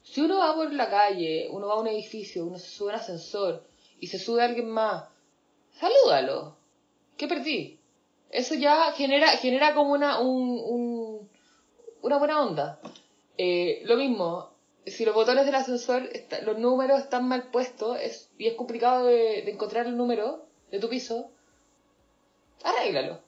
Si 0.03 0.23
uno 0.23 0.39
va 0.39 0.55
por 0.55 0.73
la 0.73 0.89
calle, 0.89 1.49
uno 1.51 1.67
va 1.67 1.75
a 1.75 1.81
un 1.81 1.89
edificio, 1.89 2.47
uno 2.47 2.59
se 2.59 2.71
sube 2.71 2.93
a 2.93 2.95
un 2.95 3.01
ascensor 3.01 3.63
y 4.01 4.07
se 4.07 4.19
sube 4.19 4.41
a 4.41 4.47
alguien 4.47 4.71
más, 4.71 5.05
salúdalo. 5.79 6.57
¿Qué 7.19 7.29
perdí? 7.29 7.79
Eso 8.31 8.55
ya 8.55 8.91
genera, 8.93 9.29
genera 9.33 9.75
como 9.75 9.93
una, 9.93 10.19
un, 10.19 10.63
un, 10.65 11.29
una 12.01 12.17
buena 12.17 12.41
onda. 12.41 12.81
Eh, 13.37 13.83
lo 13.85 13.97
mismo, 13.99 14.58
si 14.91 15.05
los 15.05 15.15
botones 15.15 15.47
del 15.47 15.55
ascensor, 15.55 16.09
los 16.45 16.59
números 16.59 17.01
están 17.01 17.27
mal 17.29 17.51
puestos 17.51 17.99
es, 18.01 18.31
y 18.39 18.47
es 18.47 18.55
complicado 18.55 19.07
de, 19.07 19.49
encontrar 19.51 19.87
el 19.87 19.97
número 19.97 20.47
de 20.71 20.79
tu 20.79 20.89
piso, 20.89 21.31
arréglalo. 22.63 23.21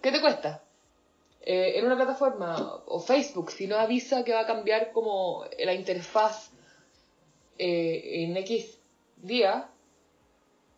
¿Qué 0.00 0.10
te 0.10 0.20
cuesta? 0.20 0.64
Eh, 1.40 1.78
en 1.78 1.86
una 1.86 1.96
plataforma 1.96 2.82
o 2.86 3.00
Facebook, 3.00 3.50
si 3.50 3.66
no 3.66 3.76
avisa 3.76 4.24
que 4.24 4.32
va 4.32 4.40
a 4.40 4.46
cambiar 4.46 4.92
como 4.92 5.44
la 5.58 5.74
interfaz 5.74 6.50
eh, 7.58 8.24
en 8.24 8.36
X 8.36 8.78
día, 9.16 9.68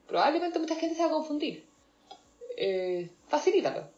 probablemente 0.07 0.59
mucha 0.59 0.77
gente 0.77 0.95
se 0.95 1.03
va 1.03 1.09
a 1.09 1.13
confundir. 1.13 1.67
Eh, 2.57 3.11
facilítalo. 3.29 3.89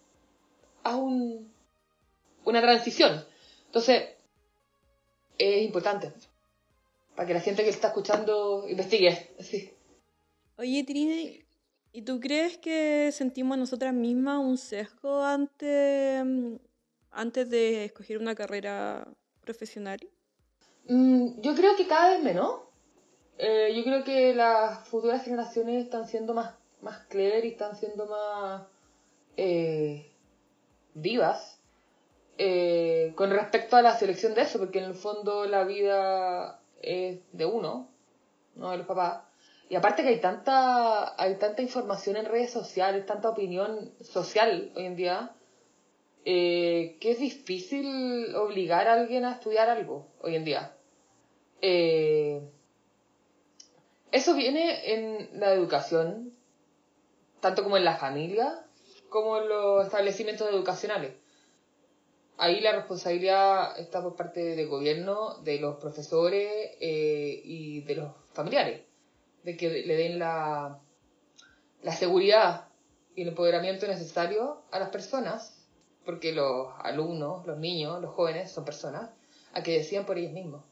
Haz 0.83 0.95
un, 0.95 1.53
una 2.45 2.61
transición. 2.61 3.25
Entonces, 3.67 4.16
es 5.39 5.63
importante. 5.65 6.13
Para 7.15 7.27
que 7.27 7.35
la 7.35 7.41
gente 7.41 7.65
que 7.65 7.71
está 7.71 7.89
escuchando 7.89 8.67
investigue. 8.69 9.35
Así. 9.39 9.71
Oye, 10.59 10.85
Trini, 10.85 11.45
¿y 11.93 12.03
tú 12.03 12.21
crees 12.21 12.59
que 12.59 13.11
sentimos 13.13 13.59
nosotras 13.59 13.95
mismas 13.95 14.39
un 14.39 14.59
sesgo 14.59 15.23
antes, 15.23 16.25
antes 17.11 17.51
de 17.51 17.87
escoger 17.87 18.19
una 18.19 18.35
carrera 18.35 19.07
profesional? 19.41 19.99
Mm, 20.89 21.41
yo 21.41 21.55
creo 21.55 21.77
que 21.77 21.87
cada 21.87 22.11
vez 22.11 22.23
menos. 22.23 22.61
Eh, 23.39 23.75
yo 23.77 23.85
creo 23.85 24.03
que 24.05 24.35
las 24.35 24.89
futuras 24.89 25.23
generaciones 25.23 25.85
están 25.85 26.07
siendo 26.09 26.33
más, 26.33 26.55
más 26.81 27.07
clever 27.07 27.45
y 27.45 27.49
están 27.49 27.77
siendo 27.77 28.07
más 28.07 28.63
eh, 29.37 30.11
vivas 30.95 31.56
eh, 32.39 33.13
con 33.15 33.31
respecto 33.31 33.77
a 33.77 33.83
la 33.83 33.97
selección 33.97 34.35
de 34.35 34.43
eso, 34.43 34.59
porque 34.59 34.79
en 34.79 34.85
el 34.85 34.95
fondo 34.95 35.47
la 35.47 35.65
vida 35.65 36.61
es 36.83 37.21
de 37.33 37.47
uno, 37.47 37.89
no 38.55 38.71
de 38.71 38.79
los 38.79 38.87
papás. 38.87 39.23
Y 39.69 39.75
aparte 39.75 40.03
que 40.03 40.11
hay 40.11 40.21
tanta, 40.21 41.21
hay 41.21 41.37
tanta 41.37 41.63
información 41.63 42.17
en 42.17 42.27
redes 42.27 42.53
sociales, 42.53 43.07
tanta 43.07 43.31
opinión 43.31 43.93
social 44.01 44.71
hoy 44.77 44.85
en 44.85 44.97
día, 44.97 45.35
eh, 46.25 46.99
que 47.01 47.13
es 47.13 47.19
difícil 47.19 48.35
obligar 48.37 48.87
a 48.87 48.95
alguien 48.95 49.25
a 49.25 49.33
estudiar 49.33 49.71
algo 49.71 50.07
hoy 50.21 50.37
en 50.37 50.45
día. 50.45 50.77
Eh, 51.63 52.43
eso 54.13 54.35
viene 54.35 54.93
en 54.93 55.41
la 55.41 55.53
educación, 55.53 56.33
tanto 57.41 57.63
como 57.63 57.77
en 57.77 57.85
la 57.85 57.97
familia, 57.97 58.63
como 59.09 59.39
en 59.39 59.49
los 59.49 59.87
establecimientos 59.87 60.49
educacionales 60.51 61.13
ahí 62.39 62.61
la 62.61 62.73
responsabilidad 62.73 63.79
está 63.79 64.03
por 64.03 64.17
parte 64.17 64.57
del 64.57 64.69
gobierno, 64.69 65.39
de 65.43 65.59
los 65.59 65.77
profesores 65.77 66.77
eh, 66.81 67.41
y 67.45 67.81
de 67.83 67.95
los 67.97 68.13
familiares, 68.33 68.83
de 69.43 69.57
que 69.57 69.71
le 69.71 69.97
den 69.97 70.19
la, 70.19 70.81
la 71.83 71.93
seguridad 71.93 72.69
y 73.15 73.23
el 73.23 73.29
empoderamiento 73.29 73.87
necesario 73.87 74.63
a 74.71 74.79
las 74.79 74.91
personas, 74.91 75.67
porque 76.05 76.33
los 76.33 76.69
alumnos, 76.81 77.47
los 77.47 77.59
niños, 77.59 78.01
los 78.01 78.15
jóvenes 78.15 78.53
son 78.53 78.65
personas, 78.65 79.11
a 79.53 79.63
que 79.63 79.79
decían 79.79 80.05
por 80.05 80.19
ellos 80.19 80.33
mismos 80.33 80.63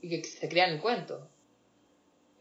y 0.00 0.08
que 0.08 0.24
se 0.24 0.48
crean 0.48 0.70
el 0.70 0.80
cuento. 0.80 1.28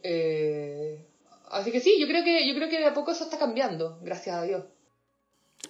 Eh, 0.03 1.05
así 1.49 1.71
que 1.71 1.79
sí, 1.79 1.99
yo 1.99 2.07
creo 2.07 2.23
que, 2.23 2.47
yo 2.47 2.55
creo 2.55 2.69
que 2.69 2.79
de 2.79 2.85
a 2.85 2.93
poco 2.93 3.11
eso 3.11 3.23
está 3.23 3.37
cambiando, 3.37 3.99
gracias 4.01 4.35
a 4.35 4.43
Dios. 4.43 4.65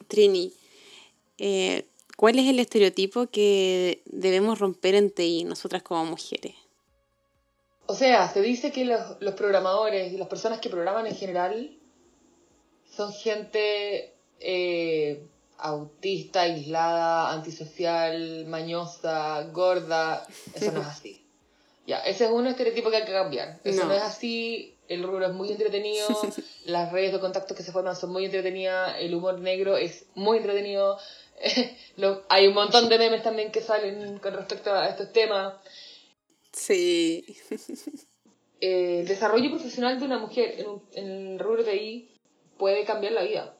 Trini, 0.07 0.53
eh, 1.37 1.85
¿cuál 2.21 2.37
es 2.37 2.47
el 2.47 2.59
estereotipo 2.59 3.25
que 3.25 4.03
debemos 4.05 4.59
romper 4.59 4.93
en 4.93 5.09
TI, 5.09 5.43
nosotras 5.43 5.81
como 5.81 6.05
mujeres? 6.05 6.53
O 7.87 7.95
sea, 7.95 8.29
se 8.31 8.43
dice 8.43 8.71
que 8.71 8.85
los, 8.85 9.01
los 9.21 9.33
programadores 9.33 10.13
y 10.13 10.17
las 10.17 10.27
personas 10.27 10.59
que 10.59 10.69
programan 10.69 11.07
en 11.07 11.15
general 11.15 11.75
son 12.95 13.11
gente 13.11 14.13
eh, 14.39 15.23
autista, 15.57 16.41
aislada, 16.41 17.31
antisocial, 17.31 18.45
mañosa, 18.45 19.41
gorda. 19.51 20.23
Eso 20.53 20.71
no 20.73 20.81
es 20.81 20.87
así. 20.87 21.25
Ya, 21.87 22.01
ese 22.01 22.25
es 22.25 22.31
un 22.31 22.45
estereotipo 22.45 22.91
que 22.91 22.97
hay 22.97 23.05
que 23.05 23.13
cambiar. 23.13 23.59
Eso 23.63 23.81
no, 23.81 23.87
No. 23.87 23.93
es 23.95 24.03
así. 24.03 24.75
El 24.87 25.01
rubro 25.01 25.25
es 25.25 25.33
muy 25.33 25.49
entretenido. 25.49 26.07
las 26.65 26.91
redes 26.91 27.13
de 27.13 27.19
contacto 27.19 27.55
que 27.55 27.63
se 27.63 27.71
forman 27.71 27.95
son 27.95 28.11
muy 28.11 28.25
entretenidas. 28.25 28.97
El 28.99 29.15
humor 29.15 29.39
negro 29.39 29.75
es 29.75 30.05
muy 30.13 30.37
entretenido. 30.37 30.99
Lo- 31.97 32.23
hay 32.29 32.47
un 32.47 32.53
montón 32.53 32.89
de 32.89 32.97
memes 32.97 33.23
también 33.23 33.51
que 33.51 33.61
salen 33.61 34.19
con 34.19 34.33
respecto 34.33 34.71
a 34.73 34.87
estos 34.89 35.11
temas. 35.11 35.55
Sí. 36.51 37.25
Eh, 38.63 38.99
el 38.99 39.07
desarrollo 39.07 39.49
profesional 39.49 39.99
de 39.99 40.05
una 40.05 40.19
mujer 40.19 40.59
en, 40.59 40.69
un- 40.69 40.83
en 40.93 41.07
el 41.33 41.39
rubro 41.39 41.63
de 41.63 41.71
ahí 41.71 42.11
puede 42.59 42.85
cambiar 42.85 43.13
la 43.13 43.23
vida. 43.23 43.57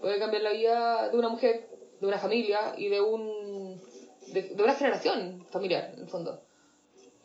Puede 0.00 0.18
cambiar 0.18 0.42
la 0.42 0.50
vida 0.50 1.08
de 1.10 1.16
una 1.16 1.28
mujer, 1.28 1.68
de 2.00 2.06
una 2.08 2.18
familia 2.18 2.74
y 2.76 2.88
de 2.88 3.00
un 3.00 3.80
de, 4.32 4.42
de 4.42 4.62
una 4.64 4.74
generación 4.74 5.46
familiar, 5.52 5.92
en 5.94 6.00
el 6.00 6.08
fondo. 6.08 6.42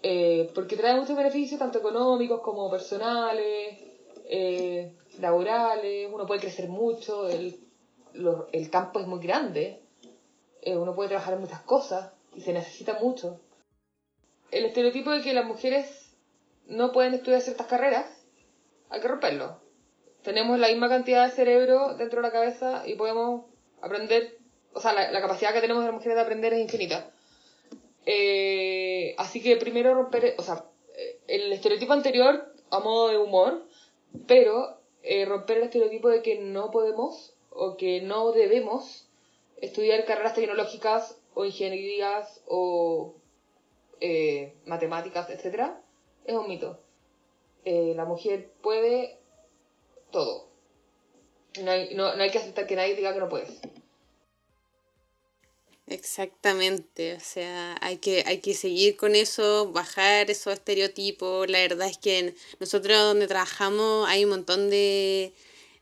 Eh, 0.04 0.52
porque 0.54 0.78
trae 0.78 0.94
muchos 0.96 1.18
beneficios, 1.18 1.58
tanto 1.58 1.80
económicos 1.80 2.42
como 2.42 2.70
personales, 2.70 3.80
eh, 4.30 4.94
laborales. 5.20 6.08
Uno 6.14 6.28
puede 6.28 6.42
crecer 6.42 6.68
mucho, 6.70 7.28
el, 7.28 7.58
el 8.52 8.70
campo 8.70 9.00
es 9.00 9.08
muy 9.08 9.20
grande. 9.20 9.82
Eh, 10.62 10.76
uno 10.76 10.96
puede 10.96 11.10
trabajar 11.10 11.36
en 11.36 11.42
muchas 11.42 11.62
cosas 11.62 12.12
y 12.36 12.42
se 12.42 12.54
necesita 12.54 13.00
mucho. 13.00 13.40
El 14.52 14.66
estereotipo 14.66 15.12
de 15.12 15.22
que 15.22 15.34
las 15.34 15.46
mujeres 15.46 16.16
no 16.68 16.92
pueden 16.92 17.14
estudiar 17.14 17.42
ciertas 17.42 17.68
carreras, 17.68 18.08
hay 18.90 19.02
que 19.02 19.08
romperlo. 19.08 19.60
Tenemos 20.24 20.58
la 20.58 20.70
misma 20.70 20.90
cantidad 20.90 21.26
de 21.26 21.32
cerebro 21.32 21.96
dentro 21.96 22.18
de 22.18 22.28
la 22.28 22.32
cabeza 22.32 22.84
y 22.88 22.96
podemos 22.96 23.46
aprender, 23.82 24.38
o 24.74 24.80
sea, 24.80 24.94
la, 24.94 25.22
capacidad 25.22 25.54
que 25.54 25.62
tenemos 25.62 25.84
las 25.84 25.94
mujeres 25.94 26.16
de 26.16 26.22
aprender 26.22 26.54
es 26.54 26.62
infinita. 26.62 27.12
Eh, 28.08 29.14
así 29.18 29.42
que 29.42 29.58
primero 29.58 29.94
romper, 29.94 30.36
o 30.38 30.42
sea, 30.42 30.66
eh, 30.96 31.20
el 31.28 31.54
estereotipo 31.54 31.94
anterior 31.94 32.52
a 32.72 32.80
modo 32.80 33.10
de 33.10 33.18
humor, 33.18 33.68
pero 34.26 34.80
romper 35.28 35.58
el 35.58 35.64
estereotipo 35.66 36.10
de 36.10 36.24
que 36.24 36.40
no 36.40 36.72
podemos 36.72 37.35
o 37.56 37.78
que 37.78 38.02
no 38.02 38.32
debemos 38.32 39.08
estudiar 39.58 40.06
carreras 40.06 40.36
tecnológicas 40.36 41.18
o 41.34 41.46
ingenierías 41.46 42.42
o 42.48 43.16
eh, 44.02 44.54
matemáticas, 44.66 45.30
etcétera, 45.30 45.82
es 46.26 46.36
un 46.36 46.48
mito. 46.48 46.80
Eh, 47.64 47.94
la 47.96 48.06
mujer 48.06 48.52
puede 48.62 49.18
todo. 50.12 50.48
No 51.64 51.72
hay, 51.72 51.96
no, 51.96 52.16
no 52.16 52.24
hay 52.24 52.30
que 52.30 52.38
aceptar 52.38 52.68
que 52.68 52.76
nadie 52.76 52.96
diga 52.96 53.14
que 53.14 53.20
no 53.20 53.30
puedes. 53.30 53.62
Exactamente, 55.88 57.14
o 57.14 57.20
sea, 57.20 57.78
hay 57.80 57.98
que, 57.98 58.24
hay 58.26 58.40
que 58.40 58.56
seguir 58.56 58.98
con 58.98 59.16
eso, 59.16 59.72
bajar 59.72 60.32
esos 60.32 60.54
estereotipos. 60.54 61.48
La 61.48 61.60
verdad 61.60 61.88
es 61.88 62.00
que 62.00 62.34
nosotros 62.60 62.98
donde 62.98 63.28
trabajamos 63.28 64.10
hay 64.10 64.24
un 64.24 64.32
montón 64.32 64.72
de, 64.72 65.32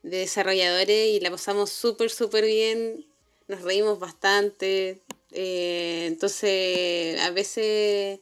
de 0.04 0.18
desarrolladores 0.18 1.10
y 1.10 1.20
la 1.20 1.32
pasamos 1.32 1.72
súper, 1.72 2.10
súper 2.10 2.46
bien, 2.46 3.06
nos 3.48 3.62
reímos 3.62 4.00
bastante. 4.00 5.02
eh, 5.32 6.06
entonces, 6.08 7.20
a 7.22 7.32
veces 7.32 8.20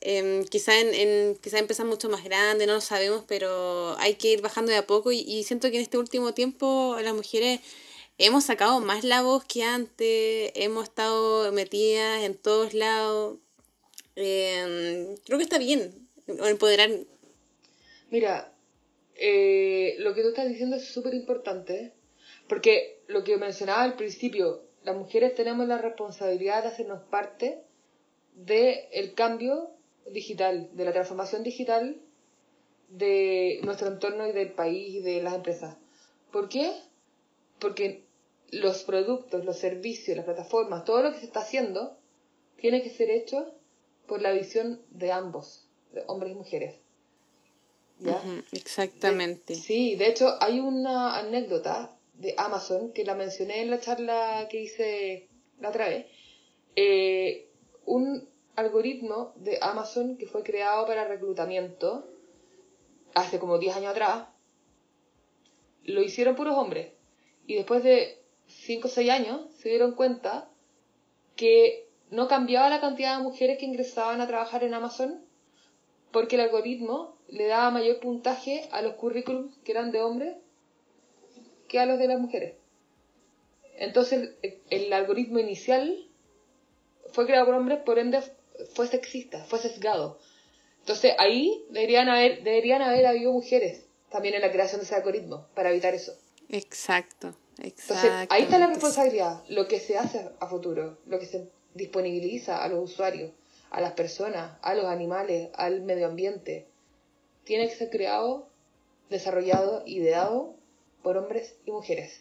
em, 0.00 0.44
quizá, 0.44 0.78
en, 0.80 0.94
en, 0.94 1.36
quizá 1.36 1.58
empiezan 1.58 1.88
mucho 1.88 2.08
más 2.08 2.24
grandes, 2.24 2.66
no 2.66 2.74
lo 2.74 2.80
sabemos, 2.80 3.24
pero 3.28 3.96
hay 3.98 4.14
que 4.14 4.32
ir 4.32 4.40
bajando 4.40 4.72
de 4.72 4.78
a 4.78 4.86
poco 4.86 5.12
y, 5.12 5.20
y 5.20 5.44
siento 5.44 5.70
que 5.70 5.76
en 5.76 5.82
este 5.82 5.98
último 5.98 6.32
tiempo 6.32 6.96
las 7.02 7.14
mujeres 7.14 7.60
hemos 8.18 8.44
sacado 8.44 8.80
más 8.80 9.04
la 9.04 9.22
voz 9.22 9.44
que 9.44 9.64
antes, 9.64 10.52
hemos 10.54 10.84
estado 10.84 11.50
metidas 11.52 12.22
en 12.22 12.34
todos 12.36 12.74
lados. 12.74 13.38
Em, 14.16 15.16
creo 15.24 15.38
que 15.38 15.44
está 15.44 15.58
bien 15.58 16.08
empoderar. 16.26 16.90
Mira, 18.10 18.52
eh, 19.20 19.96
lo 19.98 20.14
que 20.14 20.22
tú 20.22 20.28
estás 20.28 20.48
diciendo 20.48 20.76
es 20.76 20.86
súper 20.86 21.12
importante, 21.12 21.92
porque 22.48 23.02
lo 23.06 23.22
que 23.22 23.36
mencionaba 23.36 23.82
al 23.82 23.96
principio, 23.96 24.62
las 24.82 24.96
mujeres 24.96 25.34
tenemos 25.34 25.68
la 25.68 25.76
responsabilidad 25.76 26.62
de 26.62 26.68
hacernos 26.68 27.02
parte 27.02 27.62
del 28.34 29.12
cambio 29.14 29.72
digital, 30.10 30.70
de 30.72 30.84
la 30.86 30.92
transformación 30.92 31.42
digital 31.42 32.00
de 32.88 33.60
nuestro 33.62 33.88
entorno 33.88 34.26
y 34.26 34.32
del 34.32 34.52
país 34.52 34.94
y 34.94 35.00
de 35.00 35.22
las 35.22 35.34
empresas. 35.34 35.76
¿Por 36.32 36.48
qué? 36.48 36.72
Porque 37.58 38.04
los 38.50 38.84
productos, 38.84 39.44
los 39.44 39.58
servicios, 39.58 40.16
las 40.16 40.24
plataformas, 40.24 40.86
todo 40.86 41.02
lo 41.02 41.12
que 41.12 41.18
se 41.18 41.26
está 41.26 41.40
haciendo, 41.40 41.98
tiene 42.56 42.82
que 42.82 42.88
ser 42.88 43.10
hecho 43.10 43.52
por 44.06 44.22
la 44.22 44.32
visión 44.32 44.80
de 44.90 45.12
ambos, 45.12 45.68
de 45.92 46.04
hombres 46.06 46.32
y 46.32 46.36
mujeres. 46.36 46.76
¿Ya? 48.00 48.20
Exactamente. 48.52 49.54
De- 49.54 49.60
sí, 49.60 49.94
de 49.96 50.08
hecho 50.08 50.36
hay 50.40 50.60
una 50.60 51.18
anécdota 51.18 51.96
de 52.14 52.34
Amazon 52.36 52.92
que 52.92 53.04
la 53.04 53.14
mencioné 53.14 53.62
en 53.62 53.70
la 53.70 53.80
charla 53.80 54.46
que 54.50 54.62
hice 54.62 55.28
la 55.60 55.70
otra 55.70 55.88
vez. 55.88 56.06
Eh, 56.76 57.48
un 57.86 58.28
algoritmo 58.56 59.32
de 59.36 59.58
Amazon 59.60 60.16
que 60.16 60.26
fue 60.26 60.42
creado 60.42 60.86
para 60.86 61.06
reclutamiento 61.08 62.08
hace 63.14 63.38
como 63.38 63.58
10 63.58 63.76
años 63.76 63.90
atrás, 63.92 64.26
lo 65.84 66.02
hicieron 66.02 66.36
puros 66.36 66.56
hombres. 66.56 66.92
Y 67.46 67.54
después 67.54 67.82
de 67.82 68.22
5 68.46 68.88
o 68.88 68.90
6 68.90 69.10
años 69.10 69.40
se 69.58 69.70
dieron 69.70 69.94
cuenta 69.94 70.48
que 71.36 71.88
no 72.10 72.28
cambiaba 72.28 72.68
la 72.68 72.80
cantidad 72.80 73.16
de 73.16 73.22
mujeres 73.22 73.58
que 73.58 73.64
ingresaban 73.66 74.20
a 74.20 74.26
trabajar 74.26 74.62
en 74.62 74.74
Amazon 74.74 75.24
porque 76.12 76.36
el 76.36 76.42
algoritmo 76.42 77.16
le 77.30 77.46
daba 77.46 77.70
mayor 77.70 78.00
puntaje 78.00 78.68
a 78.72 78.82
los 78.82 78.94
currículums 78.94 79.56
que 79.64 79.72
eran 79.72 79.92
de 79.92 80.02
hombres 80.02 80.36
que 81.68 81.78
a 81.78 81.86
los 81.86 81.98
de 81.98 82.08
las 82.08 82.20
mujeres. 82.20 82.54
Entonces 83.76 84.30
el, 84.42 84.58
el 84.70 84.92
algoritmo 84.92 85.38
inicial 85.38 86.06
fue 87.12 87.26
creado 87.26 87.46
por 87.46 87.54
hombres, 87.54 87.78
por 87.80 87.98
ende 87.98 88.20
fue 88.74 88.86
sexista, 88.86 89.44
fue 89.44 89.58
sesgado. 89.58 90.18
Entonces 90.80 91.14
ahí 91.18 91.64
deberían 91.70 92.08
haber, 92.08 92.42
deberían 92.42 92.82
haber 92.82 93.06
habido 93.06 93.32
mujeres 93.32 93.84
también 94.10 94.34
en 94.34 94.42
la 94.42 94.50
creación 94.50 94.80
de 94.80 94.86
ese 94.86 94.94
algoritmo 94.94 95.46
para 95.54 95.70
evitar 95.70 95.94
eso. 95.94 96.12
Exacto, 96.48 97.34
Entonces 97.58 98.10
ahí 98.28 98.42
está 98.42 98.58
la 98.58 98.66
responsabilidad, 98.66 99.44
lo 99.48 99.68
que 99.68 99.78
se 99.78 99.96
hace 99.96 100.28
a 100.40 100.46
futuro, 100.48 100.98
lo 101.06 101.18
que 101.20 101.26
se 101.26 101.48
disponibiliza 101.74 102.62
a 102.62 102.68
los 102.68 102.90
usuarios, 102.90 103.30
a 103.70 103.80
las 103.80 103.92
personas, 103.92 104.58
a 104.62 104.74
los 104.74 104.86
animales, 104.86 105.50
al 105.54 105.82
medio 105.82 106.08
ambiente. 106.08 106.66
Tiene 107.44 107.68
que 107.68 107.74
ser 107.74 107.90
creado, 107.90 108.48
desarrollado, 109.08 109.82
ideado 109.86 110.54
por 111.02 111.16
hombres 111.16 111.54
y 111.66 111.70
mujeres. 111.72 112.20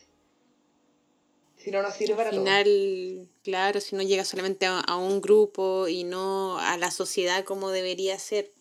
Si 1.57 1.71
no, 1.71 1.81
no 1.81 1.91
sirve 1.91 2.15
para 2.15 2.29
Al 2.29 2.35
todo. 2.35 2.45
final, 2.45 3.27
claro, 3.43 3.81
si 3.81 3.95
no 3.95 4.01
llega 4.01 4.23
solamente 4.23 4.65
a, 4.65 4.79
a 4.79 4.95
un 4.95 5.19
grupo 5.21 5.87
y 5.89 6.03
no 6.05 6.57
a 6.57 6.77
la 6.77 6.89
sociedad 6.89 7.43
como 7.43 7.69
debería 7.69 8.17
ser. 8.17 8.51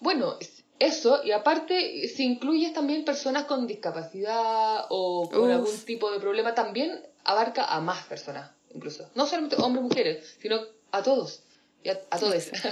Bueno, 0.00 0.36
es- 0.40 0.62
eso, 0.78 1.22
y 1.24 1.32
aparte, 1.32 2.08
si 2.08 2.24
incluyes 2.24 2.72
también 2.72 3.04
personas 3.04 3.44
con 3.44 3.66
discapacidad 3.66 4.86
o 4.88 5.28
con 5.30 5.42
Uf. 5.44 5.50
algún 5.50 5.78
tipo 5.84 6.10
de 6.10 6.20
problema, 6.20 6.54
también 6.54 7.02
abarca 7.24 7.64
a 7.66 7.80
más 7.82 8.04
personas, 8.06 8.50
incluso. 8.74 9.10
No 9.14 9.26
solamente 9.26 9.56
hombres 9.56 9.82
y 9.84 9.88
mujeres, 9.88 10.36
sino 10.40 10.58
a 10.90 11.02
todos. 11.02 11.42
Y 11.84 11.88
a, 11.90 12.00
a 12.10 12.18
todos. 12.18 12.50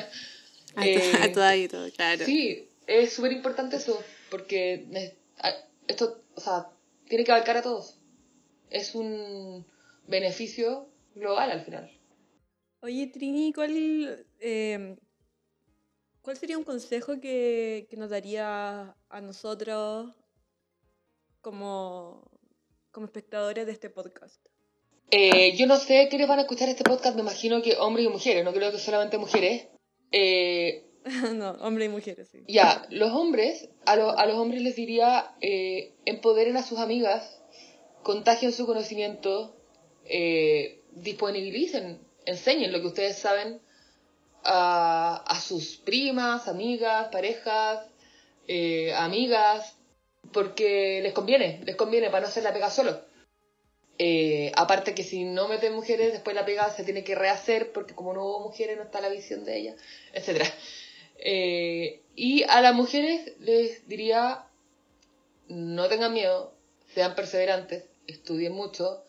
A, 0.77 0.85
Eh, 0.85 1.12
a 1.23 1.33
todas 1.33 1.57
y 1.57 1.66
todo, 1.68 1.90
claro. 1.92 2.25
Sí, 2.25 2.67
es 2.88 3.12
súper 3.12 3.33
importante 3.33 3.77
eso, 3.77 4.03
porque 4.31 5.14
esto, 5.87 6.24
o 6.35 6.40
sea, 6.40 6.70
tiene 7.07 7.24
que 7.24 7.33
abarcar 7.33 7.59
a 7.59 7.62
todos. 7.62 8.01
Es 8.70 8.94
un 8.94 9.66
beneficio 10.07 10.88
global 11.14 11.51
al 11.51 11.64
final. 11.64 11.90
Oye, 12.81 13.07
Trini, 13.09 13.53
¿cuál, 13.53 14.27
eh, 14.40 14.96
¿cuál 16.22 16.37
sería 16.37 16.59
un 16.59 16.64
consejo 16.64 17.20
que, 17.20 17.87
que 17.90 17.96
nos 17.96 18.11
daría 18.11 18.96
a 19.09 19.20
nosotros 19.20 20.14
como, 21.40 22.31
como 22.90 23.07
espectadores 23.07 23.66
de 23.66 23.72
este 23.72 23.90
podcast? 23.90 24.44
Eh, 25.11 25.57
yo 25.57 25.66
no 25.66 25.77
sé 25.77 26.07
quiénes 26.09 26.29
van 26.29 26.38
a 26.38 26.42
escuchar 26.42 26.68
este 26.68 26.85
podcast, 26.85 27.16
me 27.16 27.22
imagino 27.22 27.62
que 27.62 27.77
hombres 27.77 28.07
y 28.07 28.11
mujeres, 28.11 28.44
no 28.44 28.53
creo 28.53 28.70
que 28.70 28.79
solamente 28.79 29.18
mujeres. 29.18 29.68
Eh, 30.12 30.88
no, 31.35 31.51
hombres 31.61 31.87
y 31.87 31.88
mujeres, 31.90 32.29
sí. 32.31 32.44
Ya, 32.47 32.87
los 32.90 33.12
hombres, 33.12 33.68
a, 33.87 33.97
lo- 33.97 34.16
a 34.18 34.27
los 34.27 34.37
hombres 34.37 34.62
les 34.62 34.77
diría, 34.77 35.33
eh, 35.40 35.92
empoderen 36.05 36.57
a 36.57 36.62
sus 36.62 36.79
amigas, 36.79 37.40
contagien 38.03 38.53
su 38.53 38.66
conocimiento, 38.66 39.57
eh, 40.05 40.81
disponibilicen, 40.92 42.01
enseñen 42.27 42.73
lo 42.73 42.81
que 42.81 42.87
ustedes 42.88 43.16
saben 43.18 43.61
a, 44.44 45.23
a 45.27 45.40
sus 45.40 45.77
primas, 45.77 46.49
amigas, 46.49 47.09
parejas, 47.09 47.87
eh, 48.47 48.92
amigas, 48.94 49.77
porque 50.33 51.01
les 51.03 51.12
conviene, 51.12 51.61
les 51.64 51.77
conviene 51.77 52.09
para 52.11 52.23
no 52.23 52.27
hacer 52.29 52.42
la 52.42 52.53
pega 52.53 52.71
solo. 52.71 53.01
Aparte 54.55 54.94
que 54.94 55.03
si 55.03 55.25
no 55.25 55.49
meten 55.49 55.75
mujeres, 55.75 56.12
después 56.12 56.35
la 56.37 56.44
pega 56.44 56.71
se 56.71 56.85
tiene 56.85 57.03
que 57.05 57.14
rehacer 57.14 57.73
porque 57.73 57.94
como 57.94 58.12
no 58.12 58.25
hubo 58.25 58.40
mujeres 58.40 58.77
no 58.77 58.85
está 58.85 59.01
la 59.01 59.09
visión 59.09 59.44
de 59.44 59.59
ellas, 59.59 59.77
etcétera. 60.12 60.47
Eh, 61.18 62.02
y 62.14 62.44
a 62.44 62.61
las 62.61 62.74
mujeres 62.74 63.33
les 63.40 63.87
diría, 63.88 64.46
no 65.48 65.88
tengan 65.88 66.12
miedo, 66.12 66.54
sean 66.94 67.14
perseverantes, 67.14 67.85
estudien 68.07 68.52
mucho, 68.52 69.04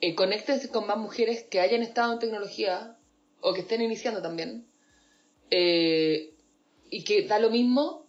eh, 0.00 0.14
conéctense 0.14 0.68
con 0.68 0.86
más 0.86 0.96
mujeres 0.96 1.44
que 1.44 1.60
hayan 1.60 1.82
estado 1.82 2.12
en 2.12 2.18
tecnología 2.18 2.96
o 3.40 3.52
que 3.52 3.60
estén 3.60 3.82
iniciando 3.82 4.22
también. 4.22 4.66
Eh, 5.50 6.34
y 6.90 7.04
que 7.04 7.26
da 7.26 7.38
lo 7.38 7.50
mismo 7.50 8.06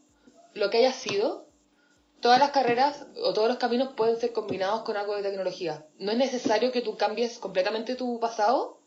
lo 0.54 0.70
que 0.70 0.78
haya 0.78 0.94
sido. 0.94 1.46
Todas 2.22 2.40
las 2.40 2.52
carreras 2.52 3.06
o 3.22 3.34
todos 3.34 3.48
los 3.48 3.58
caminos 3.58 3.94
pueden 3.96 4.20
ser 4.20 4.32
combinados 4.32 4.82
con 4.82 4.98
algo 4.98 5.16
de 5.16 5.24
tecnología. 5.24 5.86
No 6.00 6.12
es 6.12 6.18
necesario 6.18 6.72
que 6.72 6.82
tú 6.82 6.98
cambies 6.98 7.38
completamente 7.38 7.96
tu 7.96 8.20
pasado, 8.20 8.80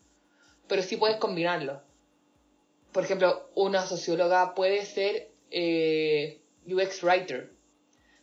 pero 0.67 0.83
sí 0.83 0.97
puedes 0.97 1.17
combinarlo. 1.17 1.81
Por 2.91 3.03
ejemplo, 3.03 3.49
una 3.55 3.85
socióloga 3.85 4.55
puede 4.55 4.85
ser 4.85 5.29
eh, 5.51 6.41
UX 6.65 7.03
writer, 7.03 7.51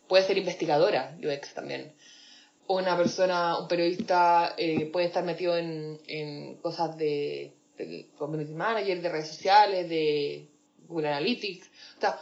puede 0.07 0.23
ser 0.23 0.37
investigadora 0.37 1.17
UX 1.23 1.53
también. 1.53 1.93
Una 2.67 2.97
persona, 2.97 3.57
un 3.59 3.67
periodista 3.67 4.53
eh, 4.57 4.87
puede 4.87 5.07
estar 5.07 5.23
metido 5.23 5.57
en, 5.57 5.99
en 6.07 6.55
cosas 6.57 6.97
de, 6.97 7.53
de 7.77 8.09
community 8.17 8.53
manager, 8.53 9.01
de 9.01 9.09
redes 9.09 9.29
sociales, 9.29 9.87
de 9.87 10.49
Google 10.87 11.07
Analytics. 11.07 11.67
O 11.97 12.01
sea, 12.01 12.19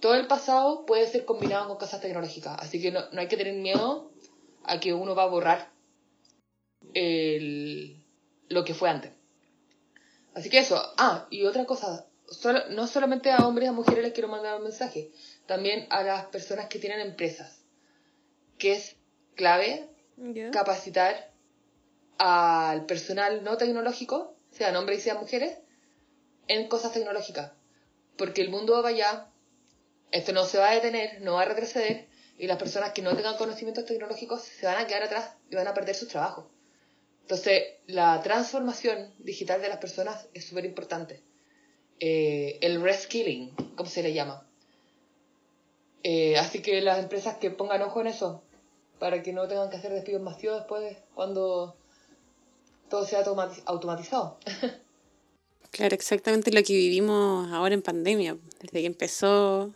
todo 0.00 0.14
el 0.14 0.28
pasado 0.28 0.86
puede 0.86 1.06
ser 1.08 1.24
combinado 1.24 1.66
con 1.68 1.78
cosas 1.78 2.00
tecnológicas. 2.00 2.56
Así 2.60 2.80
que 2.80 2.92
no, 2.92 3.10
no 3.10 3.20
hay 3.20 3.26
que 3.26 3.36
tener 3.36 3.54
miedo 3.54 4.12
a 4.64 4.78
que 4.78 4.92
uno 4.92 5.14
va 5.14 5.24
a 5.24 5.28
borrar 5.28 5.72
el, 6.94 8.04
lo 8.48 8.64
que 8.64 8.74
fue 8.74 8.90
antes. 8.90 9.12
Así 10.38 10.50
que 10.50 10.58
eso. 10.58 10.80
Ah, 10.96 11.26
y 11.30 11.44
otra 11.44 11.64
cosa. 11.64 12.06
Solo, 12.30 12.68
no 12.70 12.86
solamente 12.86 13.32
a 13.32 13.38
hombres 13.38 13.66
y 13.66 13.68
a 13.70 13.72
mujeres 13.72 14.04
les 14.04 14.12
quiero 14.12 14.28
mandar 14.28 14.56
un 14.56 14.62
mensaje. 14.62 15.10
También 15.46 15.88
a 15.90 16.04
las 16.04 16.26
personas 16.26 16.66
que 16.66 16.78
tienen 16.78 17.00
empresas. 17.00 17.64
Que 18.56 18.74
es 18.74 18.96
clave 19.34 19.88
capacitar 20.52 21.32
al 22.18 22.86
personal 22.86 23.42
no 23.42 23.56
tecnológico, 23.56 24.36
sean 24.52 24.76
hombres 24.76 24.98
y 24.98 25.02
sean 25.02 25.18
mujeres, 25.18 25.58
en 26.46 26.68
cosas 26.68 26.92
tecnológicas. 26.92 27.52
Porque 28.16 28.42
el 28.42 28.50
mundo 28.50 28.80
va 28.80 28.88
allá, 28.88 29.26
esto 30.12 30.32
no 30.32 30.44
se 30.44 30.58
va 30.58 30.70
a 30.70 30.74
detener, 30.74 31.20
no 31.22 31.34
va 31.34 31.42
a 31.42 31.46
retroceder, 31.46 32.08
y 32.36 32.46
las 32.46 32.58
personas 32.58 32.92
que 32.92 33.02
no 33.02 33.14
tengan 33.16 33.36
conocimientos 33.36 33.86
tecnológicos 33.86 34.42
se 34.42 34.66
van 34.66 34.78
a 34.78 34.86
quedar 34.86 35.02
atrás 35.02 35.34
y 35.50 35.56
van 35.56 35.66
a 35.66 35.74
perder 35.74 35.94
sus 35.94 36.08
trabajos. 36.08 36.46
Entonces, 37.28 37.62
la 37.86 38.22
transformación 38.22 39.12
digital 39.18 39.60
de 39.60 39.68
las 39.68 39.76
personas 39.76 40.28
es 40.32 40.46
súper 40.46 40.64
importante. 40.64 41.20
Eh, 42.00 42.56
el 42.62 42.80
reskilling, 42.80 43.50
como 43.76 43.90
se 43.90 44.02
le 44.02 44.14
llama. 44.14 44.46
Eh, 46.04 46.38
así 46.38 46.62
que 46.62 46.80
las 46.80 46.98
empresas 47.00 47.36
que 47.36 47.50
pongan 47.50 47.82
ojo 47.82 48.00
en 48.00 48.06
eso, 48.06 48.40
para 48.98 49.22
que 49.22 49.34
no 49.34 49.46
tengan 49.46 49.68
que 49.68 49.76
hacer 49.76 49.92
despidos 49.92 50.22
masivos 50.22 50.56
después 50.56 50.96
cuando 51.14 51.76
todo 52.88 53.04
sea 53.04 53.22
automati- 53.22 53.62
automatizado. 53.66 54.38
Claro, 55.70 55.94
exactamente 55.94 56.50
lo 56.50 56.62
que 56.62 56.72
vivimos 56.72 57.52
ahora 57.52 57.74
en 57.74 57.82
pandemia, 57.82 58.38
desde 58.58 58.80
que 58.80 58.86
empezó. 58.86 59.70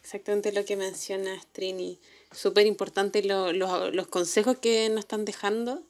Exactamente 0.00 0.52
lo 0.52 0.64
que 0.64 0.76
mencionas, 0.76 1.44
Trini. 1.48 1.98
Súper 2.30 2.64
importante 2.68 3.24
lo- 3.24 3.50
los 3.52 4.06
consejos 4.06 4.58
que 4.58 4.88
nos 4.90 5.00
están 5.00 5.24
dejando. 5.24 5.82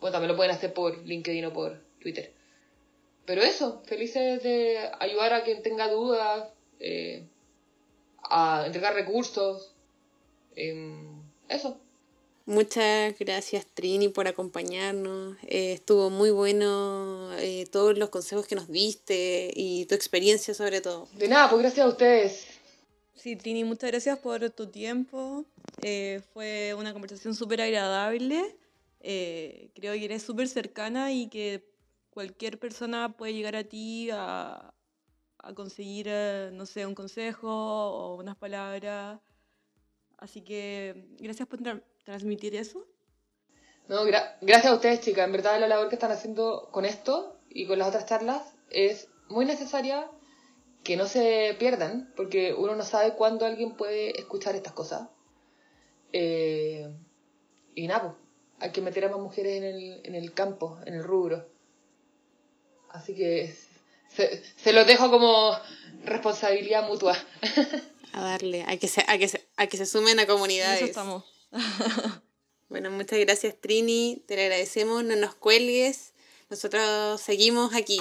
Bueno, 0.00 0.12
también 0.12 0.30
lo 0.30 0.36
pueden 0.36 0.52
hacer 0.52 0.72
por 0.74 0.98
LinkedIn 0.98 1.46
o 1.46 1.52
por 1.52 1.80
Twitter. 2.00 2.32
Pero 3.24 3.42
eso, 3.42 3.82
felices 3.86 4.42
de 4.42 4.90
ayudar 5.00 5.32
a 5.32 5.42
quien 5.42 5.62
tenga 5.62 5.88
dudas, 5.88 6.50
eh, 6.78 7.24
a 8.22 8.64
entregar 8.66 8.94
recursos. 8.94 9.72
em, 10.58 11.20
eso. 11.48 11.78
Muchas 12.46 13.18
gracias 13.18 13.66
Trini 13.66 14.08
por 14.08 14.28
acompañarnos. 14.28 15.36
Eh, 15.42 15.72
estuvo 15.72 16.10
muy 16.10 16.30
bueno 16.30 17.32
eh, 17.38 17.66
todos 17.72 17.98
los 17.98 18.08
consejos 18.10 18.46
que 18.46 18.54
nos 18.54 18.68
diste 18.68 19.50
y 19.52 19.84
tu 19.86 19.96
experiencia 19.96 20.54
sobre 20.54 20.80
todo. 20.80 21.08
De 21.14 21.26
nada, 21.26 21.50
pues 21.50 21.62
gracias 21.62 21.84
a 21.84 21.88
ustedes. 21.88 22.46
Sí, 23.14 23.34
Trini, 23.34 23.64
muchas 23.64 23.90
gracias 23.90 24.20
por 24.20 24.48
tu 24.50 24.68
tiempo. 24.68 25.44
Eh, 25.82 26.20
fue 26.32 26.72
una 26.74 26.92
conversación 26.92 27.34
súper 27.34 27.60
agradable. 27.62 28.56
Eh, 29.00 29.70
creo 29.74 29.94
que 29.94 30.04
eres 30.04 30.22
súper 30.22 30.46
cercana 30.48 31.12
y 31.12 31.28
que 31.28 31.64
cualquier 32.10 32.60
persona 32.60 33.16
puede 33.16 33.34
llegar 33.34 33.56
a 33.56 33.64
ti 33.64 34.08
a, 34.12 34.72
a 35.38 35.54
conseguir, 35.54 36.06
no 36.52 36.64
sé, 36.64 36.86
un 36.86 36.94
consejo 36.94 37.48
o 37.50 38.14
unas 38.14 38.36
palabras. 38.36 39.18
Así 40.18 40.42
que 40.42 41.08
gracias 41.18 41.48
por 41.48 41.58
tra- 41.60 41.82
transmitir 42.06 42.54
eso. 42.54 42.86
No, 43.88 44.04
gra- 44.06 44.36
gracias 44.40 44.72
a 44.72 44.76
ustedes, 44.76 45.00
chicas. 45.00 45.26
En 45.26 45.32
verdad, 45.32 45.60
la 45.60 45.68
labor 45.68 45.88
que 45.88 45.96
están 45.96 46.12
haciendo 46.12 46.70
con 46.72 46.84
esto 46.84 47.38
y 47.50 47.66
con 47.66 47.78
las 47.78 47.88
otras 47.88 48.06
charlas 48.06 48.42
es 48.70 49.08
muy 49.28 49.44
necesaria 49.44 50.08
que 50.84 50.96
no 50.96 51.06
se 51.06 51.54
pierdan, 51.58 52.12
porque 52.16 52.54
uno 52.54 52.76
no 52.76 52.84
sabe 52.84 53.14
cuándo 53.14 53.44
alguien 53.44 53.76
puede 53.76 54.18
escuchar 54.18 54.54
estas 54.54 54.72
cosas. 54.72 55.08
Eh, 56.12 56.88
y 57.74 57.86
nada, 57.88 58.02
pues, 58.02 58.14
hay 58.60 58.70
que 58.72 58.80
meter 58.80 59.04
a 59.04 59.08
más 59.08 59.20
mujeres 59.20 59.56
en 59.56 59.64
el, 59.64 60.00
en 60.04 60.14
el 60.14 60.32
campo, 60.32 60.78
en 60.86 60.94
el 60.94 61.02
rubro. 61.04 61.48
Así 62.90 63.14
que 63.16 63.54
se, 64.08 64.42
se 64.56 64.72
los 64.72 64.86
dejo 64.86 65.10
como 65.10 65.52
responsabilidad 66.04 66.86
mutua. 66.88 67.16
A 68.12 68.22
darle, 68.22 68.62
a 68.66 68.76
que 68.78 68.88
se, 68.88 69.04
a 69.06 69.18
que 69.18 69.28
se, 69.28 69.46
a 69.58 69.66
que 69.66 69.76
se 69.76 69.84
sumen 69.84 70.18
a 70.20 70.26
comunidades. 70.26 70.76
eso 70.78 70.86
estamos. 70.86 71.24
Bueno, 72.68 72.90
muchas 72.90 73.20
gracias 73.20 73.54
Trini, 73.60 74.24
te 74.26 74.34
lo 74.34 74.42
agradecemos, 74.42 75.04
no 75.04 75.14
nos 75.14 75.36
cuelgues. 75.36 76.14
Nosotros 76.50 77.20
seguimos 77.20 77.74
aquí. 77.76 78.00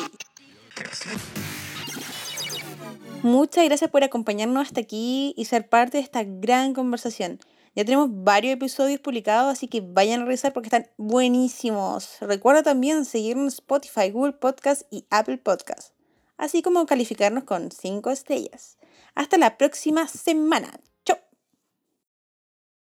Muchas 3.22 3.66
gracias 3.66 3.92
por 3.92 4.04
acompañarnos 4.04 4.68
hasta 4.68 4.82
aquí 4.82 5.36
y 5.38 5.46
ser 5.46 5.70
parte 5.70 5.98
de 5.98 6.04
esta 6.04 6.24
gran 6.24 6.74
conversación. 6.74 7.40
Ya 7.76 7.86
tenemos 7.86 8.10
varios 8.12 8.54
episodios 8.54 9.00
publicados, 9.00 9.52
así 9.52 9.68
que 9.68 9.82
vayan 9.82 10.22
a 10.22 10.26
revisar 10.26 10.54
porque 10.54 10.68
están 10.68 10.90
buenísimos. 10.98 12.18
Recuerda 12.22 12.64
también 12.64 13.06
seguirnos 13.06 13.54
en 13.54 13.60
Spotify, 13.60 14.10
Google 14.10 14.34
Podcast 14.34 14.84
y 14.90 15.06
Apple 15.10 15.38
Podcast, 15.38 15.94
así 16.38 16.62
como 16.62 16.86
calificarnos 16.86 17.44
con 17.44 17.72
5 17.72 18.10
estrellas. 18.10 18.78
Hasta 19.14 19.38
la 19.38 19.58
próxima 19.58 20.08
semana. 20.08 20.80